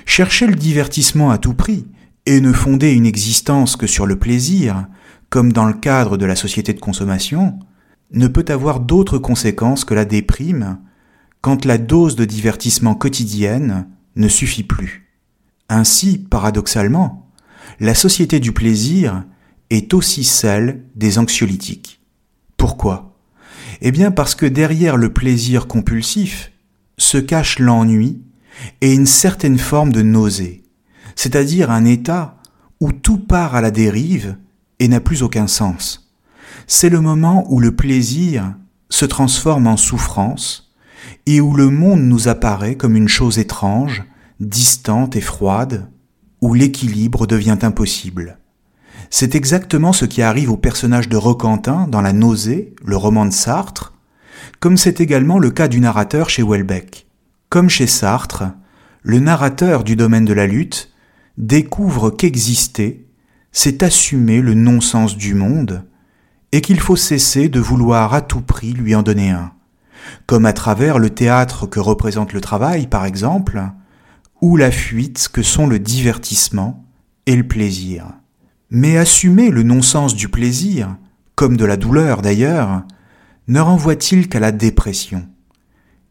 chercher 0.06 0.48
le 0.48 0.56
divertissement 0.56 1.30
à 1.32 1.38
tout 1.38 1.54
prix 1.54 1.86
et 2.26 2.40
ne 2.40 2.54
fonder 2.54 2.92
une 2.94 3.06
existence 3.06 3.76
que 3.76 3.88
sur 3.88 4.06
le 4.06 4.18
plaisir, 4.18 4.88
comme 5.30 5.52
dans 5.52 5.66
le 5.66 5.74
cadre 5.74 6.18
de 6.18 6.26
la 6.26 6.36
société 6.36 6.74
de 6.74 6.80
consommation, 6.80 7.60
ne 8.12 8.28
peut 8.28 8.46
avoir 8.48 8.80
d'autres 8.80 9.18
conséquences 9.18 9.86
que 9.86 9.94
la 9.94 10.06
déprime 10.06 10.80
quand 11.42 11.66
la 11.66 11.78
dose 11.78 12.16
de 12.16 12.26
divertissement 12.26 12.96
quotidienne 12.96 13.88
ne 14.16 14.28
suffit 14.28 14.64
plus. 14.64 15.12
Ainsi, 15.68 16.18
paradoxalement, 16.18 17.30
la 17.80 17.96
société 17.96 18.40
du 18.40 18.52
plaisir 18.52 19.26
est 19.70 19.94
aussi 19.94 20.24
celle 20.24 20.84
des 20.96 21.18
anxiolytiques. 21.18 22.02
Pourquoi? 22.56 23.18
Eh 23.82 23.92
bien 23.92 24.12
parce 24.12 24.36
que 24.36 24.46
derrière 24.46 24.96
le 24.96 25.12
plaisir 25.12 25.68
compulsif 25.68 26.52
se 26.98 27.18
cache 27.18 27.60
l'ennui 27.60 28.22
et 28.82 28.94
une 28.94 29.08
certaine 29.08 29.58
forme 29.58 29.92
de 29.92 30.02
nausée, 30.02 30.63
c'est-à-dire 31.16 31.72
un 31.72 31.86
état 31.86 32.38
où 32.80 32.92
tout 32.92 33.18
part 33.18 33.56
à 33.56 33.62
la 33.62 33.72
dérive 33.72 34.38
et 34.80 34.88
n'a 34.88 35.00
plus 35.00 35.24
aucun 35.24 35.48
sens 35.48 36.04
c'est 36.68 36.90
le 36.90 37.02
moment 37.02 37.46
où 37.50 37.60
le 37.60 37.76
plaisir 37.76 38.56
se 38.90 39.06
transforme 39.06 39.68
en 39.68 39.78
souffrance 39.78 40.74
et 41.26 41.42
où 41.42 41.56
le 41.56 41.70
monde 41.70 42.02
nous 42.02 42.28
apparaît 42.28 42.76
comme 42.76 42.96
une 42.96 43.08
chose 43.08 43.40
étrange, 43.40 44.04
distante 44.40 45.16
et 45.16 45.22
froide, 45.22 45.90
où 46.42 46.54
l'équilibre 46.54 47.28
devient 47.28 47.58
impossible. 47.62 48.38
C'est 49.10 49.36
exactement 49.36 49.94
ce 49.94 50.06
qui 50.06 50.22
arrive 50.22 50.52
au 50.52 50.58
personnage 50.58 51.08
de 51.08 51.18
Roquentin 51.18 51.88
dans 51.88 52.02
La 52.02 52.14
nausée, 52.14 52.74
le 52.84 52.98
roman 52.98 53.26
de 53.26 53.32
Sartre, 53.32 53.94
comme 54.60 54.78
c'est 54.78 55.02
également 55.02 55.40
le 55.40 55.52
cas 55.52 55.68
du 55.68 55.80
narrateur 55.80 56.30
chez 56.30 56.44
Welbeck. 56.44 57.08
Comme 57.50 57.70
chez 57.70 57.88
Sartre, 57.88 58.44
le 59.02 59.20
narrateur 59.20 59.84
du 59.84 59.96
domaine 59.96 60.26
de 60.26 60.34
la 60.34 60.48
lutte 60.48 60.93
découvre 61.38 62.10
qu'exister, 62.10 63.08
c'est 63.52 63.84
assumer 63.84 64.42
le 64.42 64.54
non-sens 64.54 65.18
du 65.18 65.34
monde, 65.34 65.86
et 66.52 66.62
qu'il 66.62 66.80
faut 66.80 66.96
cesser 66.96 67.50
de 67.50 67.60
vouloir 67.60 68.14
à 68.14 68.22
tout 68.22 68.42
prix 68.42 68.74
lui 68.74 68.94
en 68.94 69.02
donner 69.02 69.32
un, 69.32 69.52
comme 70.28 70.46
à 70.46 70.54
travers 70.54 71.00
le 71.00 71.10
théâtre 71.10 71.66
que 71.66 71.80
représente 71.80 72.34
le 72.34 72.42
travail, 72.42 72.88
par 72.88 73.06
exemple, 73.06 73.64
ou 74.42 74.58
la 74.58 74.72
fuite 74.72 75.30
que 75.32 75.42
sont 75.42 75.68
le 75.68 75.80
divertissement 75.80 76.86
et 77.26 77.36
le 77.36 77.48
plaisir. 77.48 78.06
Mais 78.70 78.98
assumer 78.98 79.50
le 79.50 79.64
non-sens 79.64 80.16
du 80.16 80.30
plaisir, 80.30 80.96
comme 81.36 81.58
de 81.58 81.66
la 81.66 81.78
douleur 81.78 82.22
d'ailleurs, 82.22 82.84
ne 83.48 83.60
renvoie-t-il 83.60 84.30
qu'à 84.30 84.40
la 84.40 84.52
dépression? 84.52 85.28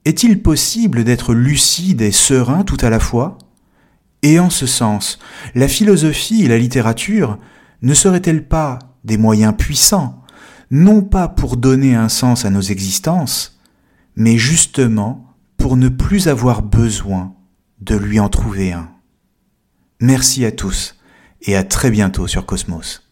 Est-il 0.05 0.43
possible 0.43 1.05
d'être 1.05 1.35
lucide 1.35 2.03
et 2.03 2.11
serein 2.11 2.65
tout 2.65 2.79
à 2.81 2.91
la 2.91 2.99
fois? 2.99 3.39
Et 4.23 4.39
en 4.39 4.51
ce 4.51 4.67
sens, 4.67 5.19
la 5.55 5.69
philosophie 5.69 6.45
et 6.45 6.49
la 6.49 6.59
littérature 6.59 7.39
ne 7.83 7.95
seraient-elles 7.95 8.47
pas 8.47 8.79
des 9.05 9.17
moyens 9.17 9.55
puissants 9.57 10.23
non 10.73 11.03
pas 11.03 11.29
pour 11.29 11.59
donner 11.59 11.95
un 11.95 12.09
sens 12.09 12.47
à 12.47 12.51
nos 12.51 12.63
existences, 12.63 13.61
mais 14.17 14.39
justement 14.39 15.37
pour 15.59 15.77
ne 15.77 15.91
plus 15.91 16.29
avoir 16.29 16.63
besoin 16.63 17.35
de 17.81 17.95
lui 17.95 18.19
en 18.19 18.31
trouver 18.31 18.73
un? 18.73 18.91
Merci 20.01 20.47
à 20.47 20.51
tous 20.51 20.97
et 21.43 21.57
à 21.57 21.63
très 21.63 21.91
bientôt 21.91 22.27
sur 22.27 22.47
Cosmos. 22.47 23.12